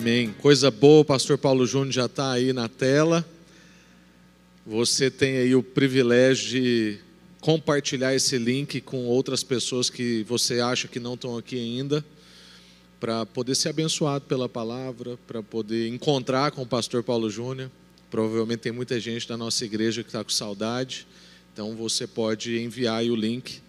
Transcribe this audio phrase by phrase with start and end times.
[0.00, 0.32] Amém.
[0.40, 3.22] Coisa boa, o pastor Paulo Júnior já está aí na tela.
[4.66, 6.98] Você tem aí o privilégio de
[7.38, 12.02] compartilhar esse link com outras pessoas que você acha que não estão aqui ainda,
[12.98, 17.70] para poder ser abençoado pela palavra, para poder encontrar com o pastor Paulo Júnior.
[18.10, 21.06] Provavelmente tem muita gente da nossa igreja que está com saudade,
[21.52, 23.60] então você pode enviar o link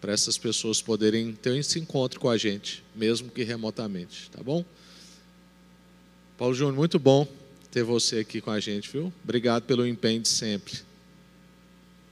[0.00, 4.64] para essas pessoas poderem ter esse encontro com a gente, mesmo que remotamente, tá bom?
[6.36, 7.28] Paulo Júnior, muito bom
[7.70, 9.12] ter você aqui com a gente, viu?
[9.22, 10.74] Obrigado pelo empenho de sempre.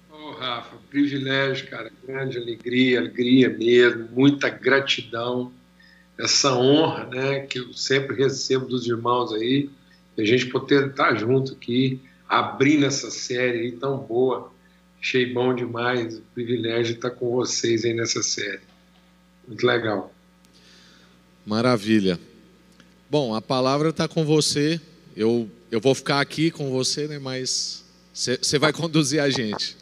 [0.08, 5.52] Ô, oh, Rafa, privilégio, cara, grande alegria, alegria mesmo, muita gratidão,
[6.16, 9.68] essa honra, né, que eu sempre recebo dos irmãos aí,
[10.16, 14.52] a gente poder estar junto aqui, abrindo essa série aí tão boa.
[15.00, 18.60] Achei bom demais o privilégio de estar com vocês aí nessa série.
[19.48, 20.14] Muito legal.
[21.44, 22.20] Maravilha.
[23.12, 24.80] Bom, a palavra está com você.
[25.14, 27.18] Eu, eu vou ficar aqui com você, né?
[27.18, 29.76] Mas você vai conduzir a gente.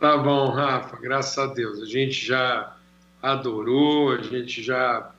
[0.00, 0.96] tá bom, Rafa.
[0.96, 1.82] Graças a Deus.
[1.82, 2.74] A gente já
[3.20, 5.12] adorou, a gente já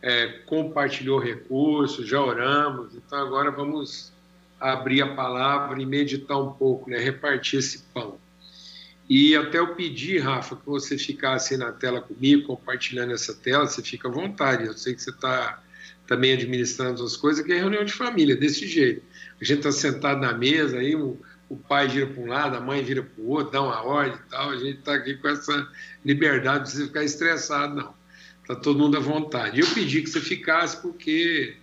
[0.00, 2.94] é, compartilhou recursos, já oramos.
[2.94, 4.12] Então agora vamos
[4.60, 6.98] abrir a palavra e meditar um pouco, né?
[6.98, 8.20] Repartir esse pão.
[9.10, 13.82] E até eu pedi, Rafa, que você ficasse na tela comigo, compartilhando essa tela, você
[13.82, 14.64] fica à vontade.
[14.64, 15.60] Eu sei que você está
[16.08, 19.02] também administrando as coisas, que é reunião de família, desse jeito.
[19.40, 22.60] A gente está sentado na mesa, aí o, o pai vira para um lado, a
[22.60, 24.50] mãe vira para o outro, dá uma ordem e tal.
[24.50, 25.68] A gente está aqui com essa
[26.02, 27.94] liberdade, não precisa ficar estressado, não.
[28.40, 29.60] Está todo mundo à vontade.
[29.60, 31.54] Eu pedi que você ficasse porque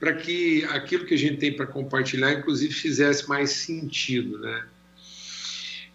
[0.00, 4.66] para que aquilo que a gente tem para compartilhar, inclusive, fizesse mais sentido, né?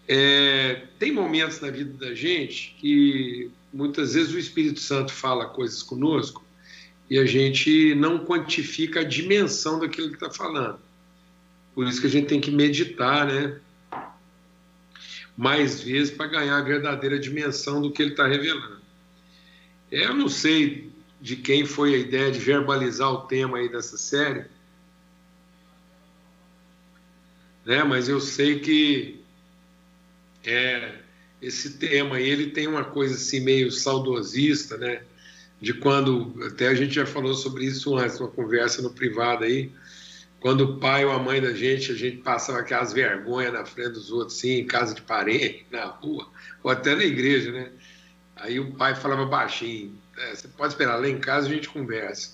[0.08, 5.82] É, tem momentos na vida da gente que muitas vezes o Espírito Santo fala coisas
[5.82, 6.42] conosco
[7.12, 10.78] e a gente não quantifica a dimensão daquilo que está falando.
[11.74, 13.60] Por isso que a gente tem que meditar, né?
[15.36, 18.80] Mais vezes para ganhar a verdadeira dimensão do que ele está revelando.
[19.90, 20.90] Eu não sei
[21.20, 24.46] de quem foi a ideia de verbalizar o tema aí dessa série,
[27.66, 27.84] né?
[27.84, 29.22] Mas eu sei que
[30.42, 31.00] é,
[31.42, 35.02] esse tema aí ele tem uma coisa assim meio saudosista, né?
[35.62, 39.70] De quando, até a gente já falou sobre isso antes, uma conversa no privado aí,
[40.40, 43.90] quando o pai ou a mãe da gente, a gente passava aquelas vergonhas na frente
[43.90, 46.26] dos outros, sim, em casa de parente, na rua,
[46.64, 47.70] ou até na igreja, né?
[48.34, 52.32] Aí o pai falava baixinho, é, você pode esperar, lá em casa a gente conversa.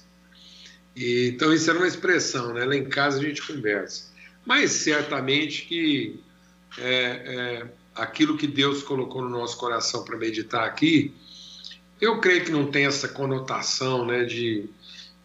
[0.97, 2.65] E, então isso era uma expressão, né?
[2.65, 4.10] Lá em casa a gente conversa.
[4.47, 6.19] Mas certamente que
[6.78, 11.15] é, é, aquilo que Deus colocou no nosso coração para meditar aqui,
[12.00, 14.69] eu creio que não tem essa conotação né, de,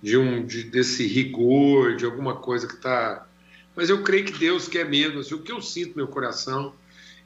[0.01, 3.25] de um, de, desse rigor, de alguma coisa que está.
[3.75, 5.19] Mas eu creio que Deus quer mesmo.
[5.19, 6.73] Assim, o que eu sinto no meu coração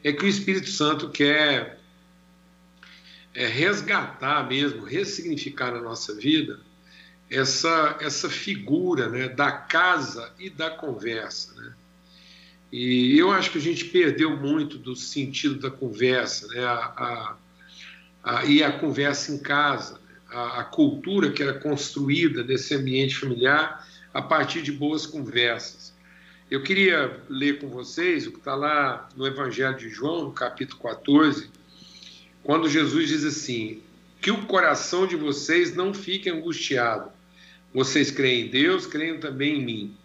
[0.04, 1.80] é que o Espírito Santo quer
[3.34, 6.60] é, resgatar mesmo, ressignificar na nossa vida
[7.30, 11.54] essa, essa figura né, da casa e da conversa.
[11.56, 11.74] Né?
[12.72, 16.64] E eu acho que a gente perdeu muito do sentido da conversa, né?
[16.66, 17.38] a, a
[18.28, 23.88] a, e a conversa em casa, a, a cultura que era construída nesse ambiente familiar
[24.14, 25.96] a partir de boas conversas.
[26.52, 30.82] Eu queria ler com vocês o que está lá no Evangelho de João, no capítulo
[30.82, 31.50] 14,
[32.44, 33.82] quando Jesus diz assim:
[34.22, 37.10] Que o coração de vocês não fique angustiado.
[37.74, 39.98] Vocês creem em Deus, creem também em mim.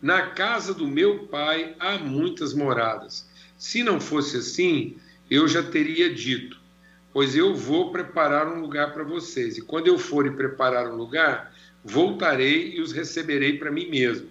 [0.00, 3.28] Na casa do meu pai há muitas moradas.
[3.58, 4.96] Se não fosse assim,
[5.30, 6.57] eu já teria dito
[7.12, 9.56] pois eu vou preparar um lugar para vocês.
[9.56, 11.52] E quando eu for e preparar um lugar,
[11.84, 14.28] voltarei e os receberei para mim mesmo.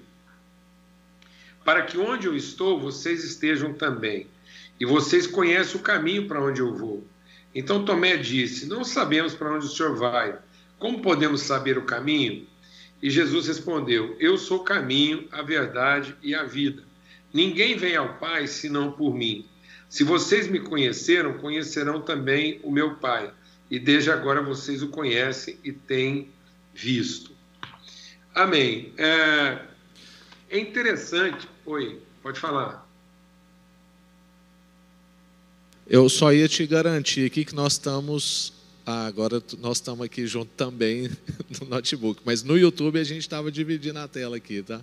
[1.64, 4.28] Para que onde eu estou, vocês estejam também.
[4.80, 7.06] E vocês conhecem o caminho para onde eu vou.
[7.54, 10.38] Então Tomé disse: Não sabemos para onde o senhor vai.
[10.78, 12.48] Como podemos saber o caminho?
[13.02, 16.84] E Jesus respondeu: Eu sou o caminho, a verdade e a vida.
[17.34, 19.46] Ninguém vem ao Pai senão por mim.
[19.90, 23.32] Se vocês me conheceram, conhecerão também o meu Pai.
[23.70, 26.30] E desde agora vocês o conhecem e têm
[26.74, 27.32] visto.
[28.34, 28.94] Amém.
[28.98, 29.66] É,
[30.50, 31.48] é interessante.
[31.66, 32.88] Oi, pode falar.
[35.86, 38.54] Eu só ia te garantir aqui que nós estamos.
[38.86, 41.10] Ah, agora nós estamos aqui junto também
[41.60, 42.22] no notebook.
[42.26, 44.82] Mas no YouTube a gente estava dividindo a tela aqui, tá?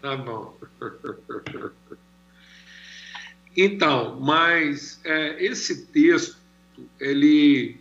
[0.00, 0.58] Tá bom.
[3.56, 6.36] Então, mas é, esse texto,
[7.00, 7.76] ele,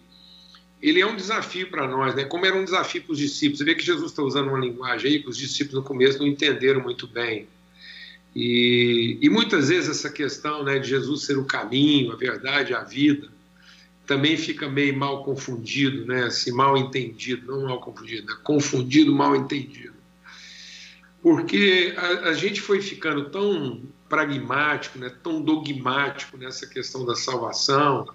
[0.82, 2.24] ele é um desafio para nós, né?
[2.24, 3.58] como era um desafio para os discípulos.
[3.60, 6.28] Você vê que Jesus está usando uma linguagem aí que os discípulos no começo não
[6.28, 7.48] entenderam muito bem.
[8.34, 12.84] E, e muitas vezes essa questão né, de Jesus ser o caminho, a verdade, a
[12.84, 13.30] vida,
[14.06, 16.26] também fica meio mal confundido, né?
[16.26, 18.38] assim, mal entendido, não mal confundido, né?
[18.44, 19.96] confundido, mal entendido.
[21.22, 23.82] Porque a, a gente foi ficando tão
[24.16, 28.08] pragmático, né, tão dogmático nessa questão da salvação,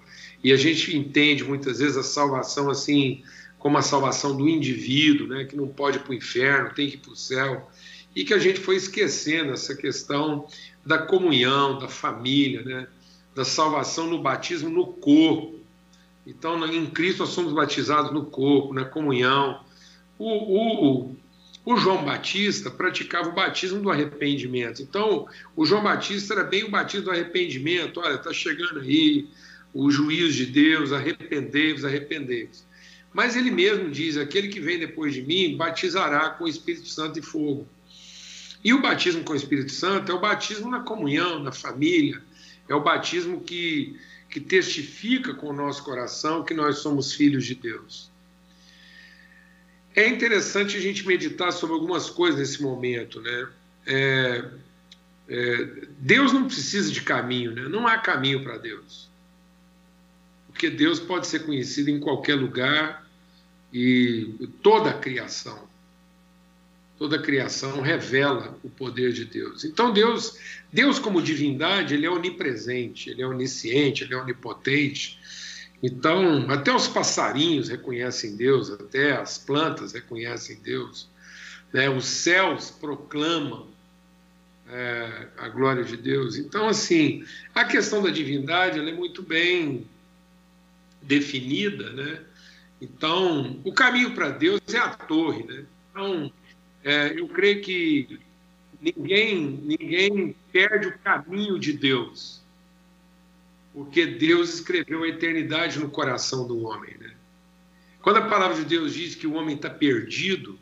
[0.43, 3.23] e a gente entende muitas vezes a salvação assim
[3.59, 6.95] como a salvação do indivíduo, né, que não pode ir para o inferno, tem que
[6.95, 7.69] ir para o céu,
[8.15, 10.47] e que a gente foi esquecendo essa questão
[10.83, 12.87] da comunhão, da família, né,
[13.35, 15.59] da salvação no batismo no corpo.
[16.25, 19.63] Então, em Cristo nós somos batizados no corpo, na comunhão.
[20.17, 21.15] O, o,
[21.63, 24.81] o João Batista praticava o batismo do arrependimento.
[24.81, 27.99] Então, o João Batista era bem o batismo do arrependimento.
[27.99, 29.27] Olha, está chegando aí,
[29.73, 32.65] o juízo de Deus, arrependei-vos, arrependei-vos.
[33.13, 37.19] Mas ele mesmo diz: aquele que vem depois de mim batizará com o Espírito Santo
[37.19, 37.67] e fogo.
[38.63, 42.21] E o batismo com o Espírito Santo é o batismo na comunhão, na família,
[42.69, 43.99] é o batismo que,
[44.29, 48.10] que testifica com o nosso coração que nós somos filhos de Deus.
[49.95, 53.47] É interessante a gente meditar sobre algumas coisas nesse momento, né?
[53.85, 54.45] É,
[55.27, 57.63] é, Deus não precisa de caminho, né?
[57.63, 59.11] Não há caminho para Deus
[60.51, 63.09] porque Deus pode ser conhecido em qualquer lugar
[63.73, 65.67] e toda a criação,
[66.99, 69.63] toda a criação revela o poder de Deus.
[69.63, 70.37] Então Deus,
[70.71, 75.17] Deus como divindade, ele é onipresente, ele é onisciente, ele é onipotente.
[75.81, 81.09] Então, até os passarinhos reconhecem Deus, até as plantas reconhecem Deus.
[81.73, 81.89] Né?
[81.89, 83.67] Os céus proclamam
[84.69, 86.37] é, a glória de Deus.
[86.37, 89.85] Então, assim, a questão da divindade é muito bem
[91.01, 92.21] definida, né?
[92.79, 95.65] Então, o caminho para Deus é a torre, né?
[95.89, 96.31] Então,
[96.83, 98.19] é, eu creio que
[98.81, 102.40] ninguém, ninguém perde o caminho de Deus,
[103.73, 107.13] porque Deus escreveu a eternidade no coração do homem, né?
[108.01, 110.57] Quando a palavra de Deus diz que o homem está perdido,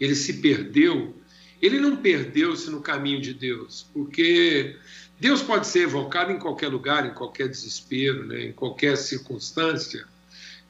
[0.00, 1.14] ele se perdeu,
[1.60, 4.76] ele não perdeu-se no caminho de Deus, porque
[5.18, 10.06] Deus pode ser evocado em qualquer lugar, em qualquer desespero, né, em qualquer circunstância.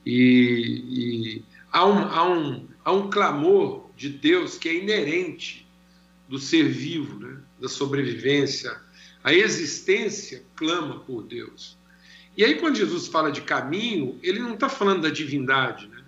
[0.04, 5.66] E, e há, um, há, um, há um clamor de Deus que é inerente
[6.28, 8.74] do ser vivo, né, da sobrevivência.
[9.22, 11.75] A existência clama por Deus.
[12.36, 15.86] E aí, quando Jesus fala de caminho, ele não está falando da divindade.
[15.88, 16.02] Né?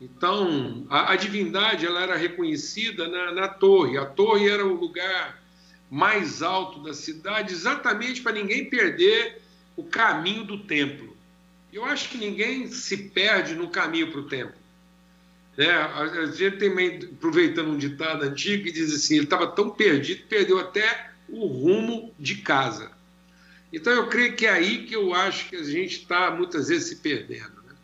[0.00, 3.96] Então, a, a, divindade ela era reconhecida na, na torre.
[3.96, 5.42] A torre era o lugar
[5.90, 9.40] mais alto da cidade, exatamente para ninguém perder
[9.74, 11.16] o caminho do templo.
[11.72, 14.56] Eu acho que ninguém se perde no caminho para o templo.
[15.56, 15.70] Né?
[15.70, 16.70] A gente tem,
[17.16, 21.46] aproveitando um ditado antigo, que diz assim: ele estava tão perdido que perdeu até o
[21.46, 22.90] rumo de casa.
[23.72, 26.88] Então eu creio que é aí que eu acho que a gente está muitas vezes
[26.88, 27.52] se perdendo.
[27.66, 27.74] Né?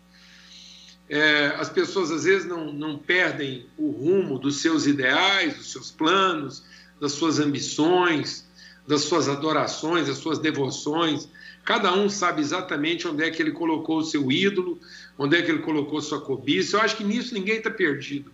[1.08, 5.90] É, as pessoas às vezes não, não perdem o rumo dos seus ideais, dos seus
[5.90, 6.64] planos,
[7.00, 8.46] das suas ambições,
[8.86, 11.28] das suas adorações, das suas devoções.
[11.64, 14.78] Cada um sabe exatamente onde é que ele colocou o seu ídolo,
[15.18, 16.76] onde é que ele colocou sua cobiça.
[16.76, 18.32] Eu acho que nisso ninguém está perdido.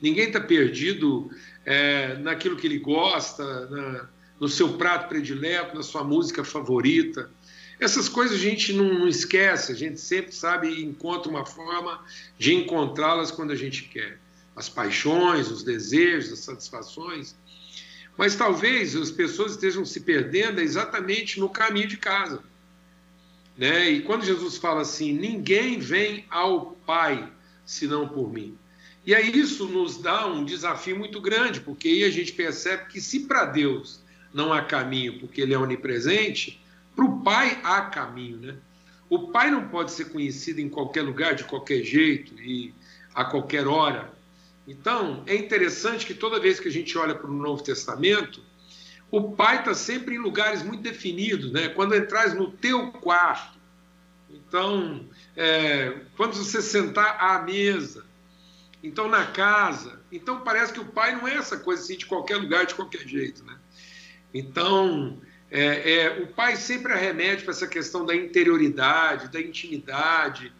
[0.00, 1.30] Ninguém está perdido
[1.64, 4.08] é, naquilo que ele gosta, na,
[4.40, 7.30] no seu prato predileto, na sua música favorita.
[7.78, 12.04] Essas coisas a gente não, não esquece, a gente sempre sabe e encontra uma forma
[12.38, 14.18] de encontrá-las quando a gente quer.
[14.54, 17.34] As paixões, os desejos, as satisfações.
[18.16, 22.42] Mas talvez as pessoas estejam se perdendo exatamente no caminho de casa.
[23.56, 23.90] Né?
[23.90, 27.32] E quando Jesus fala assim: ninguém vem ao Pai
[27.66, 28.56] senão por mim.
[29.06, 33.00] E aí isso nos dá um desafio muito grande, porque aí a gente percebe que
[33.00, 34.00] se para Deus
[34.34, 36.60] não há caminho, porque Ele é onipresente,
[36.94, 38.38] para o Pai há caminho.
[38.38, 38.56] Né?
[39.08, 42.74] O Pai não pode ser conhecido em qualquer lugar, de qualquer jeito e
[43.14, 44.12] a qualquer hora.
[44.66, 48.42] Então, é interessante que toda vez que a gente olha para o Novo Testamento,
[49.10, 51.68] o Pai está sempre em lugares muito definidos, né?
[51.68, 53.58] Quando entras no teu quarto,
[54.30, 58.04] então, é, quando você sentar à mesa,
[58.82, 62.36] então na casa, então parece que o Pai não é essa coisa assim de qualquer
[62.36, 63.56] lugar, de qualquer jeito, né?
[64.34, 65.16] Então,
[65.48, 70.52] é, é, o Pai sempre arremete para essa questão da interioridade, da intimidade,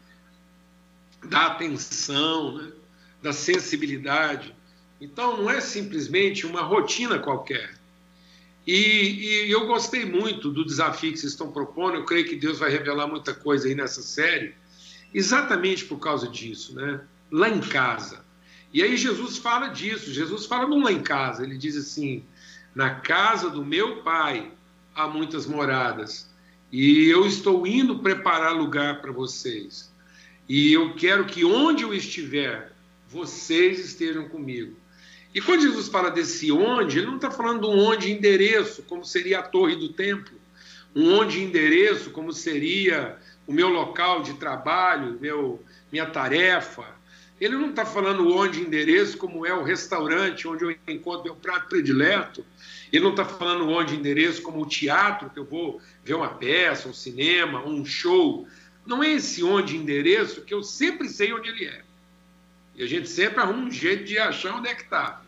[1.24, 2.72] da atenção, né?
[3.20, 4.54] da sensibilidade.
[5.00, 7.74] Então, não é simplesmente uma rotina qualquer.
[8.64, 11.96] E, e, eu gostei muito do desafio que vocês estão propondo.
[11.96, 14.54] Eu creio que Deus vai revelar muita coisa aí nessa série.
[15.12, 17.00] exatamente por causa disso, né?
[17.30, 18.24] Lá em casa.
[18.72, 22.24] E aí Jesus fala disso, Jesus fala não lá em casa, ele diz assim:
[22.74, 24.50] na casa do meu pai
[24.94, 26.30] há muitas moradas,
[26.70, 29.92] e eu estou indo preparar lugar para vocês.
[30.48, 32.72] E eu quero que onde eu estiver,
[33.08, 34.76] vocês estejam comigo.
[35.34, 39.40] E quando Jesus fala desse onde, ele não está falando um onde endereço, como seria
[39.40, 40.34] a torre do templo.
[40.94, 46.84] Um onde endereço, como seria o meu local de trabalho, meu, minha tarefa.
[47.40, 51.68] Ele não está falando onde endereço, como é o restaurante onde eu encontro meu prato
[51.68, 52.44] predileto.
[52.94, 56.88] Ele não está falando onde endereço, como o teatro, que eu vou ver uma peça,
[56.88, 58.46] um cinema, um show.
[58.86, 61.82] Não é esse onde endereço que eu sempre sei onde ele é.
[62.76, 65.20] E a gente sempre arruma um jeito de achar onde é que está.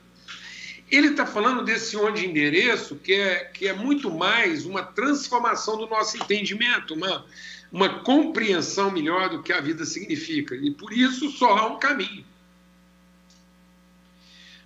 [0.88, 5.88] Ele está falando desse onde endereço que é, que é muito mais uma transformação do
[5.88, 7.26] nosso entendimento, uma,
[7.72, 10.54] uma compreensão melhor do que a vida significa.
[10.54, 12.24] E por isso só há um caminho.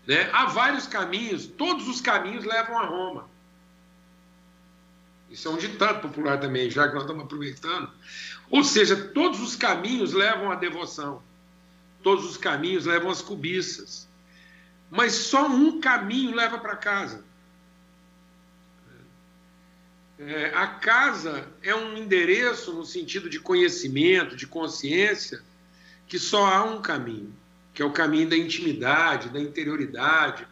[0.06, 0.28] Né?
[0.32, 3.28] Há vários caminhos, todos os caminhos levam a Roma.
[5.30, 7.90] Isso é um ditado popular também, já que nós estamos aproveitando.
[8.50, 11.22] Ou seja, todos os caminhos levam à devoção,
[12.02, 14.08] todos os caminhos levam às cobiças,
[14.90, 17.24] mas só um caminho leva para casa.
[20.18, 25.40] É, a casa é um endereço no sentido de conhecimento, de consciência,
[26.08, 27.32] que só há um caminho,
[27.80, 30.46] que é o caminho da intimidade, da interioridade,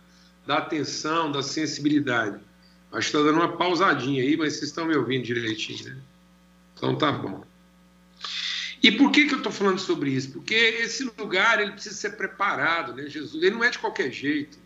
[0.47, 2.41] da atenção, da sensibilidade.
[2.91, 6.01] Acho que está dando uma pausadinha aí, mas vocês estão me ouvindo direitinho, né?
[6.75, 7.45] Então tá bom.
[8.83, 10.33] E por que, que eu estou falando sobre isso?
[10.33, 13.11] Porque esse lugar ele precisa ser preparado, né?
[13.11, 14.59] Jesus, ele não é de qualquer jeito.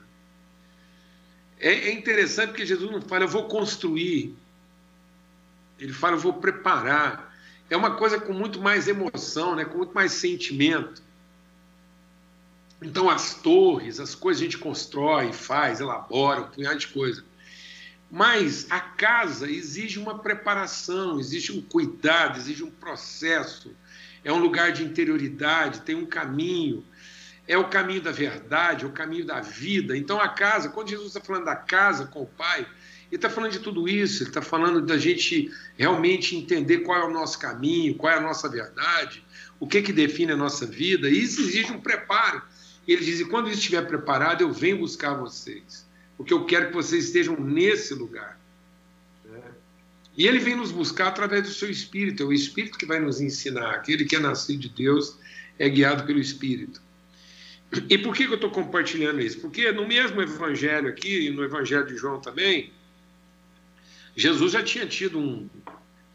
[1.58, 4.36] É, é interessante porque Jesus não fala, eu vou construir.
[5.80, 7.36] Ele fala, eu vou preparar.
[7.68, 9.64] É uma coisa com muito mais emoção, né?
[9.64, 11.02] com muito mais sentimento.
[12.82, 17.24] Então, as torres, as coisas a gente constrói, faz, elabora, um punhado de coisa.
[18.10, 23.74] Mas a casa exige uma preparação, exige um cuidado, exige um processo.
[24.22, 26.84] É um lugar de interioridade, tem um caminho.
[27.48, 29.96] É o caminho da verdade, é o caminho da vida.
[29.96, 32.60] Então a casa, quando Jesus está falando da casa com o Pai,
[33.12, 37.04] ele está falando de tudo isso, ele está falando da gente realmente entender qual é
[37.04, 39.24] o nosso caminho, qual é a nossa verdade,
[39.58, 41.08] o que, que define a nossa vida.
[41.08, 42.42] E isso exige um preparo.
[42.86, 45.86] E ele e quando estiver preparado, eu venho buscar vocês
[46.22, 48.38] porque eu quero que vocês estejam nesse lugar.
[49.24, 49.40] Né?
[50.16, 53.20] E ele vem nos buscar através do seu Espírito, é o Espírito que vai nos
[53.20, 53.72] ensinar.
[53.72, 55.18] Aquele que é nascido de Deus
[55.58, 56.80] é guiado pelo Espírito.
[57.88, 59.40] E por que, eu estou compartilhando isso?
[59.40, 62.70] Porque no mesmo Evangelho aqui, no Evangelho de João também,
[64.14, 65.48] Jesus já tinha tido um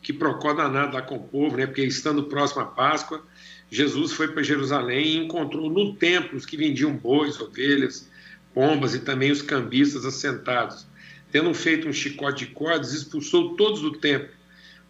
[0.02, 1.66] que procó danado lá com o povo, né?
[1.66, 3.26] porque estando próximo à Páscoa,
[3.70, 8.10] Jesus foi para Jerusalém e encontrou no templo os que vendiam bois, ovelhas,
[8.54, 10.88] pombas e também os cambistas assentados.
[11.32, 14.30] Tendo feito um chicote de cordas, expulsou todos do templo,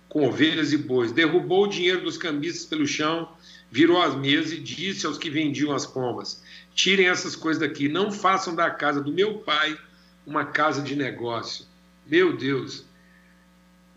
[0.07, 3.29] com ovelhas e bois, derrubou o dinheiro dos cambistas pelo chão,
[3.71, 6.41] virou as mesas e disse aos que vendiam as pombas:
[6.73, 9.77] Tirem essas coisas daqui, não façam da casa do meu pai
[10.25, 11.65] uma casa de negócio.
[12.05, 12.85] Meu Deus!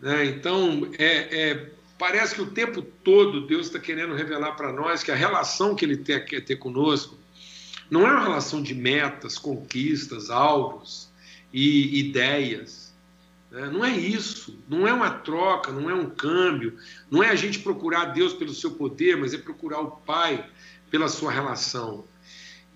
[0.01, 0.25] Né?
[0.27, 1.71] Então, é, é,
[2.01, 5.85] parece que o tempo todo Deus está querendo revelar para nós que a relação que
[5.85, 7.19] Ele quer ter conosco
[7.91, 11.11] não é uma relação de metas, conquistas, alvos
[11.53, 12.95] e ideias.
[13.51, 13.69] Né?
[13.71, 14.59] Não é isso.
[14.67, 16.79] Não é uma troca, não é um câmbio.
[17.11, 20.49] Não é a gente procurar Deus pelo seu poder, mas é procurar o Pai
[20.91, 22.05] pela sua relação.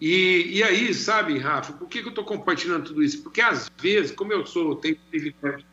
[0.00, 3.22] E, e aí, sabe, Rafa, por que, que eu estou compartilhando tudo isso?
[3.22, 5.64] Porque às vezes, como eu sou, tenho privilégio,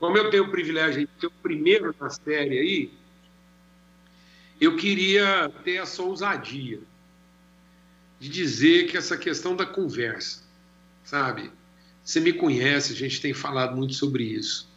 [0.00, 2.92] como eu tenho o privilégio de ser o primeiro na série aí,
[4.58, 6.80] eu queria ter essa ousadia
[8.18, 10.42] de dizer que essa questão da conversa,
[11.04, 11.52] sabe?
[12.02, 14.68] Você me conhece, a gente tem falado muito sobre isso.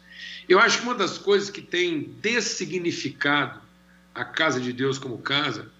[0.46, 3.62] Eu acho que uma das coisas que tem dessignificado
[4.14, 5.70] a casa de Deus como casa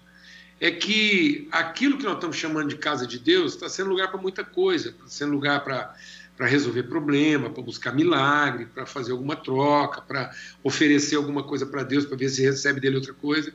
[0.59, 4.19] é que aquilo que nós estamos chamando de casa de Deus está sendo lugar para
[4.19, 5.95] muita coisa, está sendo lugar para
[6.35, 11.83] para resolver problema, para buscar milagre, para fazer alguma troca, para oferecer alguma coisa para
[11.83, 13.53] Deus, para ver se recebe dele outra coisa.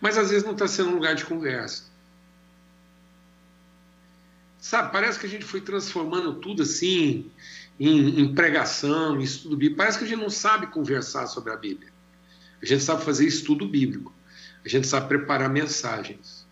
[0.00, 1.84] Mas às vezes não está sendo um lugar de conversa.
[4.58, 7.30] Sabe, parece que a gente foi transformando tudo assim
[7.78, 9.78] em, em pregação, em estudo bíblico.
[9.78, 11.92] Parece que a gente não sabe conversar sobre a Bíblia.
[12.62, 14.14] A gente sabe fazer estudo bíblico.
[14.64, 16.46] A gente sabe preparar mensagens.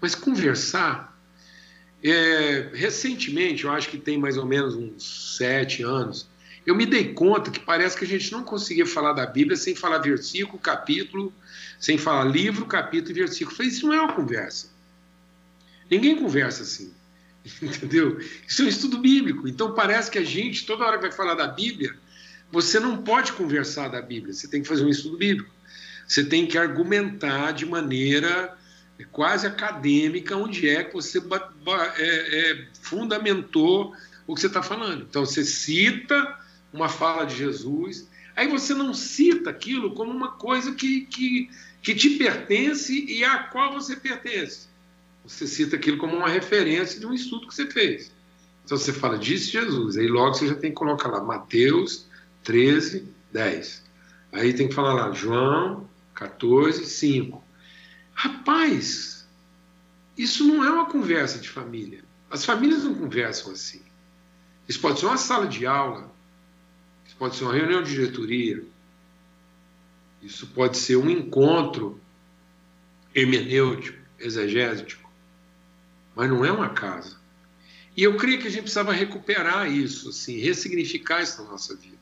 [0.00, 1.13] Mas conversar.
[2.04, 6.28] É, recentemente, eu acho que tem mais ou menos uns sete anos,
[6.66, 9.74] eu me dei conta que parece que a gente não conseguia falar da Bíblia sem
[9.74, 11.32] falar versículo, capítulo,
[11.78, 13.52] sem falar livro, capítulo e versículo.
[13.52, 14.68] Eu falei, isso não é uma conversa.
[15.90, 16.92] Ninguém conversa assim.
[17.60, 18.18] Entendeu?
[18.46, 19.48] Isso é um estudo bíblico.
[19.48, 21.94] Então parece que a gente, toda hora que vai falar da Bíblia,
[22.50, 25.50] você não pode conversar da Bíblia, você tem que fazer um estudo bíblico.
[26.06, 28.56] Você tem que argumentar de maneira
[29.10, 31.22] quase acadêmica onde é que você é,
[31.98, 33.94] é, fundamentou
[34.26, 35.02] o que você está falando.
[35.08, 36.38] Então você cita
[36.72, 41.50] uma fala de Jesus, aí você não cita aquilo como uma coisa que, que,
[41.82, 44.68] que te pertence e a qual você pertence.
[45.24, 48.12] Você cita aquilo como uma referência de um estudo que você fez.
[48.64, 52.06] Então você fala, disse Jesus, aí logo você já tem que colocar lá Mateus
[52.44, 53.82] 13, 10.
[54.32, 57.43] Aí tem que falar lá João 14, 5.
[58.14, 59.26] Rapaz,
[60.16, 62.04] isso não é uma conversa de família.
[62.30, 63.82] As famílias não conversam assim.
[64.68, 66.10] Isso pode ser uma sala de aula,
[67.06, 68.64] isso pode ser uma reunião de diretoria,
[70.22, 72.00] isso pode ser um encontro
[73.14, 75.10] hermenêutico, exegético,
[76.14, 77.18] mas não é uma casa.
[77.96, 81.94] E eu creio que a gente precisava recuperar isso, assim, ressignificar isso na nossa vida.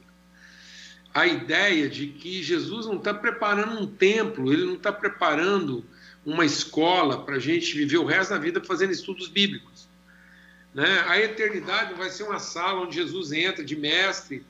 [1.13, 5.85] A ideia de que Jesus não está preparando um templo, ele não está preparando
[6.25, 9.89] uma escola para a gente viver o resto da vida fazendo estudos bíblicos.
[10.75, 11.05] Né?
[11.09, 14.45] A eternidade vai ser uma sala onde Jesus entra de mestre,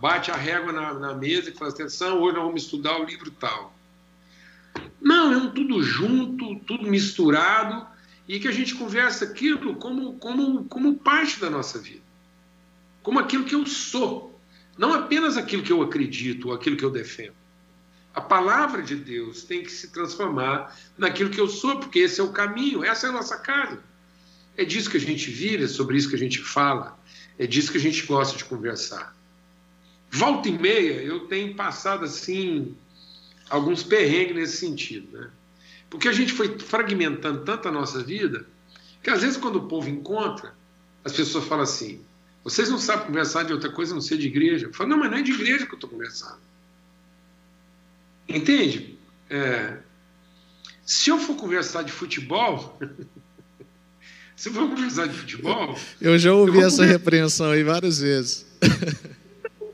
[0.00, 3.30] bate a régua na, na mesa e fala: atenção, hoje nós vamos estudar o livro
[3.30, 3.74] tal.
[5.00, 7.86] Não, é um tudo junto, tudo misturado,
[8.28, 12.02] e que a gente conversa aquilo como, como, como parte da nossa vida,
[13.02, 14.38] como aquilo que eu sou,
[14.78, 17.34] não apenas aquilo que eu acredito ou aquilo que eu defendo.
[18.14, 22.24] A palavra de Deus tem que se transformar naquilo que eu sou, porque esse é
[22.24, 23.82] o caminho, essa é a nossa casa.
[24.56, 26.98] É disso que a gente vive, é sobre isso que a gente fala,
[27.38, 29.16] é disso que a gente gosta de conversar.
[30.10, 32.76] Volta e meia, eu tenho passado assim
[33.48, 35.30] alguns perrengues nesse sentido, né?
[35.88, 38.46] Porque a gente foi fragmentando tanto a nossa vida
[39.02, 40.54] que às vezes quando o povo encontra,
[41.04, 42.02] as pessoas falam assim:
[42.44, 44.66] vocês não sabem conversar de outra coisa, não ser de igreja.
[44.66, 46.38] Eu falo, não, mas não é de igreja que eu estou conversando.
[48.28, 48.98] Entende?
[49.28, 49.78] É,
[50.84, 52.78] se eu for conversar de futebol,
[54.36, 55.78] se eu for conversar de futebol.
[56.00, 56.84] Eu já ouvi eu essa conversar...
[56.84, 58.46] repreensão aí várias vezes.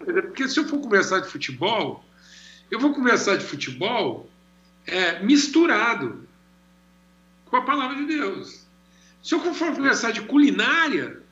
[0.06, 2.04] É porque se eu for conversar de futebol,
[2.70, 4.28] eu vou conversar de futebol
[4.86, 6.26] é, misturado
[7.46, 8.66] com a palavra de Deus.
[9.22, 11.22] Se eu for conversar de culinária,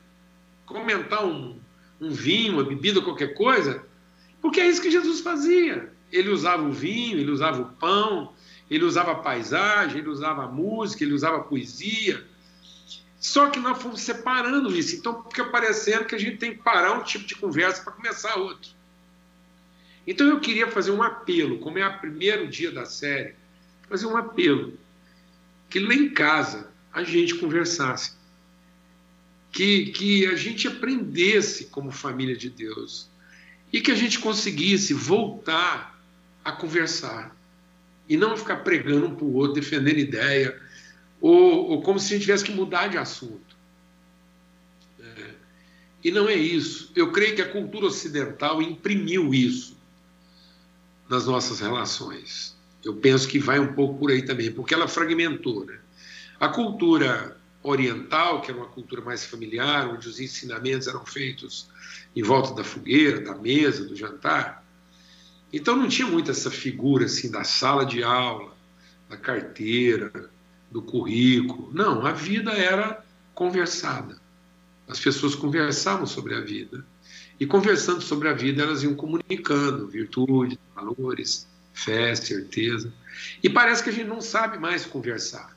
[0.65, 1.59] comentar um,
[1.99, 3.83] um vinho, uma bebida, qualquer coisa,
[4.41, 5.91] porque é isso que Jesus fazia.
[6.11, 8.33] Ele usava o vinho, ele usava o pão,
[8.69, 12.25] ele usava a paisagem, ele usava a música, ele usava a poesia.
[13.19, 14.95] Só que nós fomos separando isso.
[14.95, 18.35] Então fica parecendo que a gente tem que parar um tipo de conversa para começar
[18.35, 18.71] outro.
[20.05, 23.35] Então eu queria fazer um apelo, como é o primeiro dia da série,
[23.89, 24.79] fazer um apelo.
[25.69, 28.15] Que lá em casa a gente conversasse.
[29.51, 33.09] Que, que a gente aprendesse como família de Deus.
[33.73, 35.96] E que a gente conseguisse voltar
[36.47, 37.35] a conversar.
[38.07, 40.57] E não ficar pregando um para o outro, defendendo ideia,
[41.19, 43.55] ou, ou, como se a gente tivesse que mudar de assunto.
[44.99, 45.31] É.
[46.05, 46.89] E não é isso.
[46.95, 49.75] Eu creio que a cultura ocidental imprimiu isso
[51.09, 52.55] nas nossas relações.
[52.81, 55.65] Eu penso que vai um pouco por aí também, porque ela fragmentou.
[55.65, 55.77] Né?
[56.39, 61.67] A cultura oriental, que era uma cultura mais familiar, onde os ensinamentos eram feitos
[62.15, 64.65] em volta da fogueira, da mesa, do jantar,
[65.51, 68.55] então não tinha muito essa figura assim da sala de aula,
[69.09, 70.29] da carteira,
[70.69, 71.69] do currículo.
[71.73, 74.19] Não, a vida era conversada.
[74.87, 76.85] As pessoas conversavam sobre a vida.
[77.39, 82.91] E conversando sobre a vida, elas iam comunicando virtudes, valores, fé, certeza.
[83.43, 85.55] E parece que a gente não sabe mais conversar.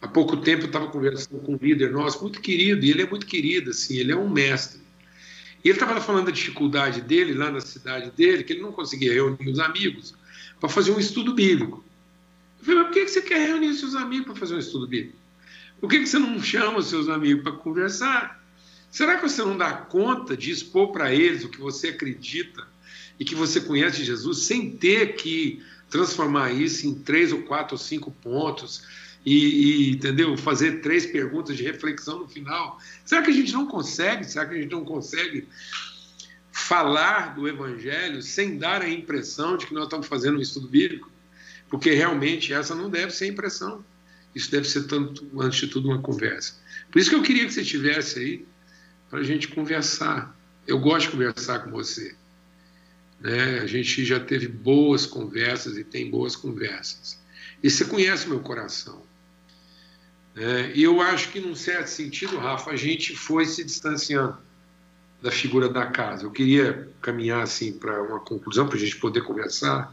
[0.00, 3.06] Há pouco tempo eu estava conversando com um líder nosso, muito querido, e ele é
[3.06, 4.80] muito querido, assim, ele é um mestre.
[5.66, 9.12] E ele estava falando da dificuldade dele lá na cidade dele, que ele não conseguia
[9.12, 10.14] reunir os amigos
[10.60, 11.84] para fazer um estudo bíblico.
[12.60, 15.18] Eu falei, mas por que você quer reunir seus amigos para fazer um estudo bíblico?
[15.80, 18.40] Por que você não chama os seus amigos para conversar?
[18.92, 22.64] Será que você não dá conta de expor para eles o que você acredita
[23.18, 27.78] e que você conhece Jesus sem ter que transformar isso em três ou quatro ou
[27.78, 28.84] cinco pontos
[29.26, 30.36] e, e, entendeu?
[30.36, 32.78] Fazer três perguntas de reflexão no final.
[33.04, 34.22] Será que a gente não consegue?
[34.22, 35.48] Será que a gente não consegue
[36.52, 41.10] falar do Evangelho sem dar a impressão de que nós estamos fazendo um estudo bíblico?
[41.68, 43.84] Porque realmente essa não deve ser a impressão.
[44.32, 46.54] Isso deve ser tanto, antes de tudo, uma conversa.
[46.92, 48.46] Por isso que eu queria que você estivesse aí
[49.10, 50.38] para a gente conversar.
[50.68, 52.14] eu gosto de conversar com você.
[53.20, 53.58] Né?
[53.58, 57.18] A gente já teve boas conversas e tem boas conversas.
[57.60, 59.05] E você conhece meu coração.
[60.36, 60.70] Né?
[60.74, 64.36] E eu acho que, num certo sentido, Rafa, a gente foi se distanciando
[65.22, 66.24] da figura da casa.
[66.24, 69.92] Eu queria caminhar assim para uma conclusão, para a gente poder conversar.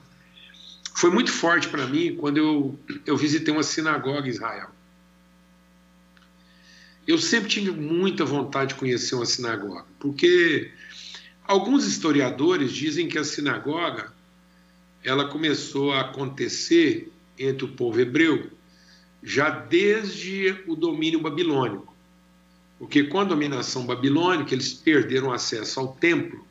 [0.95, 4.69] Foi muito forte para mim quando eu, eu visitei uma sinagoga em Israel.
[7.08, 10.71] Eu sempre tive muita vontade de conhecer uma sinagoga, porque
[11.45, 14.13] alguns historiadores dizem que a sinagoga
[15.03, 18.49] ela começou a acontecer entre o povo hebreu
[19.23, 21.93] já desde o domínio babilônico.
[22.77, 26.45] Porque com a dominação babilônica eles perderam acesso ao templo.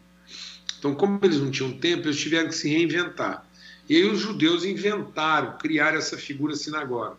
[0.78, 3.46] Então, como eles não tinham templo, eles tiveram que se reinventar.
[3.88, 7.16] E aí os judeus inventaram, criaram essa figura sinagoga.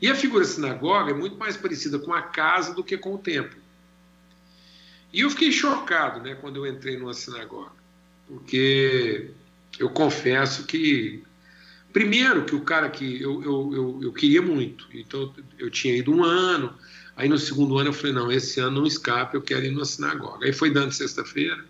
[0.00, 3.18] E a figura sinagoga é muito mais parecida com a casa do que com o
[3.18, 3.58] templo.
[5.12, 7.72] E eu fiquei chocado né, quando eu entrei numa sinagoga,
[8.26, 9.30] porque
[9.78, 11.24] eu confesso que,
[11.98, 16.12] primeiro, que o cara que eu, eu, eu, eu queria muito, então eu tinha ido
[16.12, 16.72] um ano,
[17.16, 19.84] aí no segundo ano eu falei: não, esse ano não escape, eu quero ir numa
[19.84, 20.46] sinagoga.
[20.46, 21.64] Aí foi dando sexta-feira,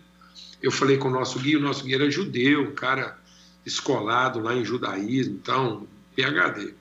[0.61, 3.17] eu falei com o nosso guia, o nosso guia era judeu, um cara
[3.65, 6.75] escolado lá em judaísmo, então, PHD.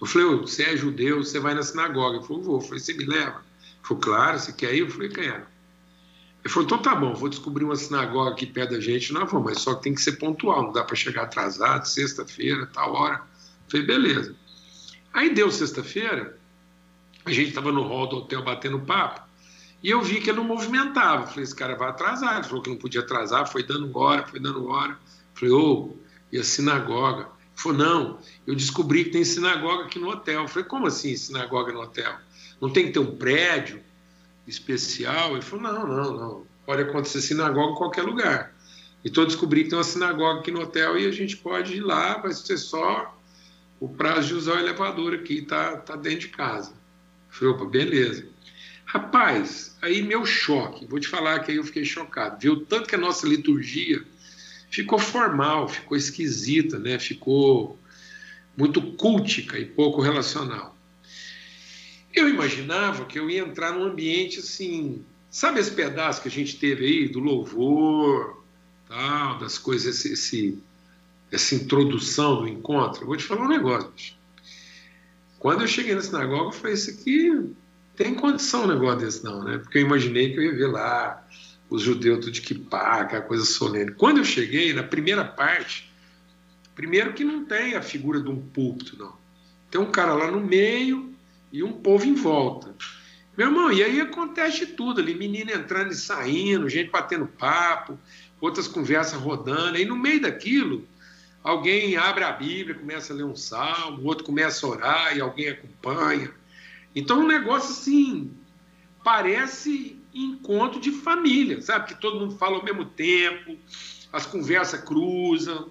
[0.00, 2.18] Eu falei, você é judeu, você vai na sinagoga.
[2.18, 2.56] Ele falou, vou.
[2.56, 3.36] Eu falei, você me leva?
[3.62, 4.80] Ele falou, claro, você quer ir?
[4.80, 5.46] Eu falei, quero.
[6.46, 9.12] Ele falou, então tá bom, vou descobrir uma sinagoga aqui perto da gente.
[9.12, 12.66] Não, vou, mas só que tem que ser pontual, não dá para chegar atrasado, sexta-feira,
[12.72, 13.16] tal hora.
[13.16, 14.36] Eu falei, beleza.
[15.12, 16.38] Aí deu sexta-feira,
[17.24, 19.22] a gente estava no hall do hotel batendo papo,
[19.82, 21.24] e eu vi que ele não movimentava.
[21.24, 22.36] Eu falei, esse cara vai atrasar.
[22.36, 24.92] Ele falou que não podia atrasar, foi dando hora, foi dando hora.
[24.92, 24.98] Eu
[25.34, 25.96] falei, ô, oh,
[26.30, 27.22] e a sinagoga?
[27.22, 30.42] Ele falou, não, eu descobri que tem sinagoga aqui no hotel.
[30.42, 32.14] Eu falei, como assim sinagoga no hotel?
[32.60, 33.82] Não tem que ter um prédio
[34.46, 35.32] especial?
[35.32, 36.46] Ele falou, não, não, não.
[36.64, 38.54] Pode acontecer sinagoga em qualquer lugar.
[39.04, 41.80] Então eu descobri que tem uma sinagoga aqui no hotel e a gente pode ir
[41.80, 43.16] lá, vai ser só
[43.78, 46.70] o prazo de usar o elevador aqui, tá, tá dentro de casa.
[46.70, 46.76] Eu
[47.30, 48.26] falei, opa, beleza.
[48.84, 52.38] Rapaz, aí meu choque, vou te falar que aí eu fiquei chocado.
[52.40, 54.02] Viu tanto que a nossa liturgia
[54.70, 56.98] ficou formal, ficou esquisita, né?
[56.98, 57.78] ficou
[58.56, 60.75] muito cultica e pouco relacional.
[62.16, 66.58] Eu imaginava que eu ia entrar num ambiente assim, sabe esse pedaço que a gente
[66.58, 68.42] teve aí do louvor,
[68.88, 70.58] tal, das coisas, esse, esse,
[71.30, 73.02] essa introdução do encontro?
[73.02, 74.16] Eu vou te falar um negócio.
[75.38, 77.54] Quando eu cheguei na sinagoga, eu falei: Isso aqui
[77.94, 79.58] tem condição um negócio desse, não, né?
[79.58, 81.22] Porque eu imaginei que eu ia ver lá
[81.68, 83.92] os judeus tudo de kippah, aquela coisa solene.
[83.92, 85.92] Quando eu cheguei, na primeira parte,
[86.74, 89.14] primeiro que não tem a figura de um púlpito, não.
[89.70, 91.15] Tem um cara lá no meio
[91.52, 92.74] e um povo em volta.
[93.36, 97.98] Meu irmão, e aí acontece tudo ali, menina entrando e saindo, gente batendo papo,
[98.40, 100.86] outras conversas rodando, aí no meio daquilo,
[101.44, 105.48] alguém abre a Bíblia, começa a ler um salmo, outro começa a orar e alguém
[105.48, 106.32] acompanha.
[106.94, 108.32] Então, um negócio assim,
[109.04, 111.88] parece encontro de família, sabe?
[111.88, 113.56] Que todo mundo fala ao mesmo tempo,
[114.10, 115.70] as conversas cruzam.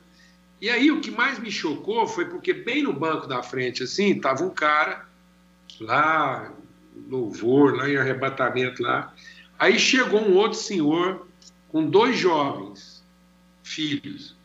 [0.61, 4.19] E aí o que mais me chocou foi porque bem no banco da frente, assim,
[4.19, 5.07] tava um cara
[5.83, 6.51] lá,
[7.09, 9.13] louvor, lá em arrebatamento lá.
[9.57, 11.27] Aí chegou um outro senhor
[11.69, 13.03] com dois jovens
[13.63, 14.35] filhos.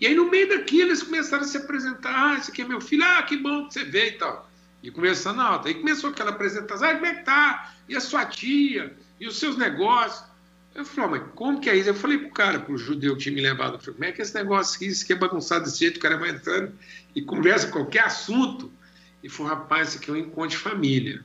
[0.00, 2.80] E aí no meio daquilo eles começaram a se apresentar, ah, esse aqui é meu
[2.80, 4.50] filho, ah, que bom que você veio e tal.
[4.82, 5.68] E conversando alto.
[5.68, 7.74] Aí começou aquela apresentação, ah, como é que tá?
[7.88, 8.94] E a sua tia?
[9.18, 10.24] E os seus negócios?
[10.74, 11.88] Eu falei, mas como que é isso?
[11.88, 14.20] Eu falei pro cara, pro judeu que tinha me levado, eu falei, como é que
[14.20, 16.74] é esse negócio aqui, isso aqui é bagunçado desse jeito, o cara vai entrando
[17.14, 18.70] e conversa qualquer assunto.
[19.22, 21.24] E falou, rapaz, aqui é um encontro de família.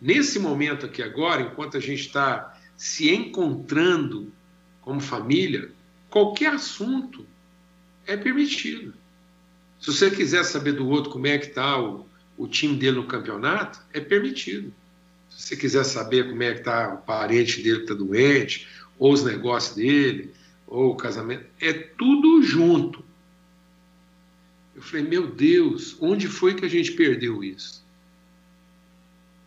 [0.00, 4.32] Nesse momento aqui agora, enquanto a gente está se encontrando
[4.80, 5.70] como família,
[6.08, 7.26] qualquer assunto
[8.06, 8.94] é permitido.
[9.78, 13.06] Se você quiser saber do outro como é que está o, o time dele no
[13.06, 14.72] campeonato, é permitido.
[15.30, 18.66] Se você quiser saber como é que está o parente dele que está doente,
[18.98, 20.32] ou os negócios dele,
[20.66, 23.04] ou o casamento, é tudo junto.
[24.80, 27.84] Eu falei, meu Deus, onde foi que a gente perdeu isso?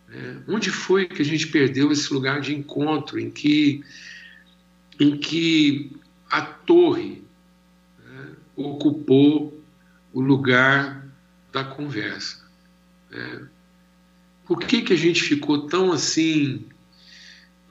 [0.08, 3.82] É, onde foi que a gente perdeu esse lugar de encontro em que,
[5.00, 5.90] em que
[6.30, 7.24] a torre
[7.98, 9.60] né, ocupou
[10.12, 11.04] o lugar
[11.52, 12.48] da conversa?
[13.10, 13.40] É.
[14.46, 16.64] Por que, que a gente ficou tão assim,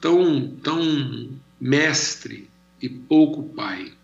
[0.02, 2.50] tão, tão mestre
[2.82, 3.94] e pouco pai?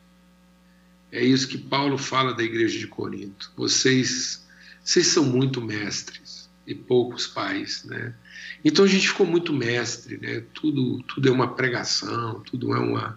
[1.12, 3.52] É isso que Paulo fala da igreja de Corinto.
[3.56, 4.46] Vocês,
[4.82, 8.14] vocês são muito mestres e poucos pais, né?
[8.64, 10.44] Então a gente ficou muito mestre, né?
[10.54, 13.16] Tudo, tudo é uma pregação, tudo é uma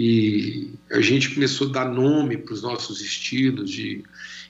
[0.00, 4.04] e a gente começou a dar nome para os nossos estilos de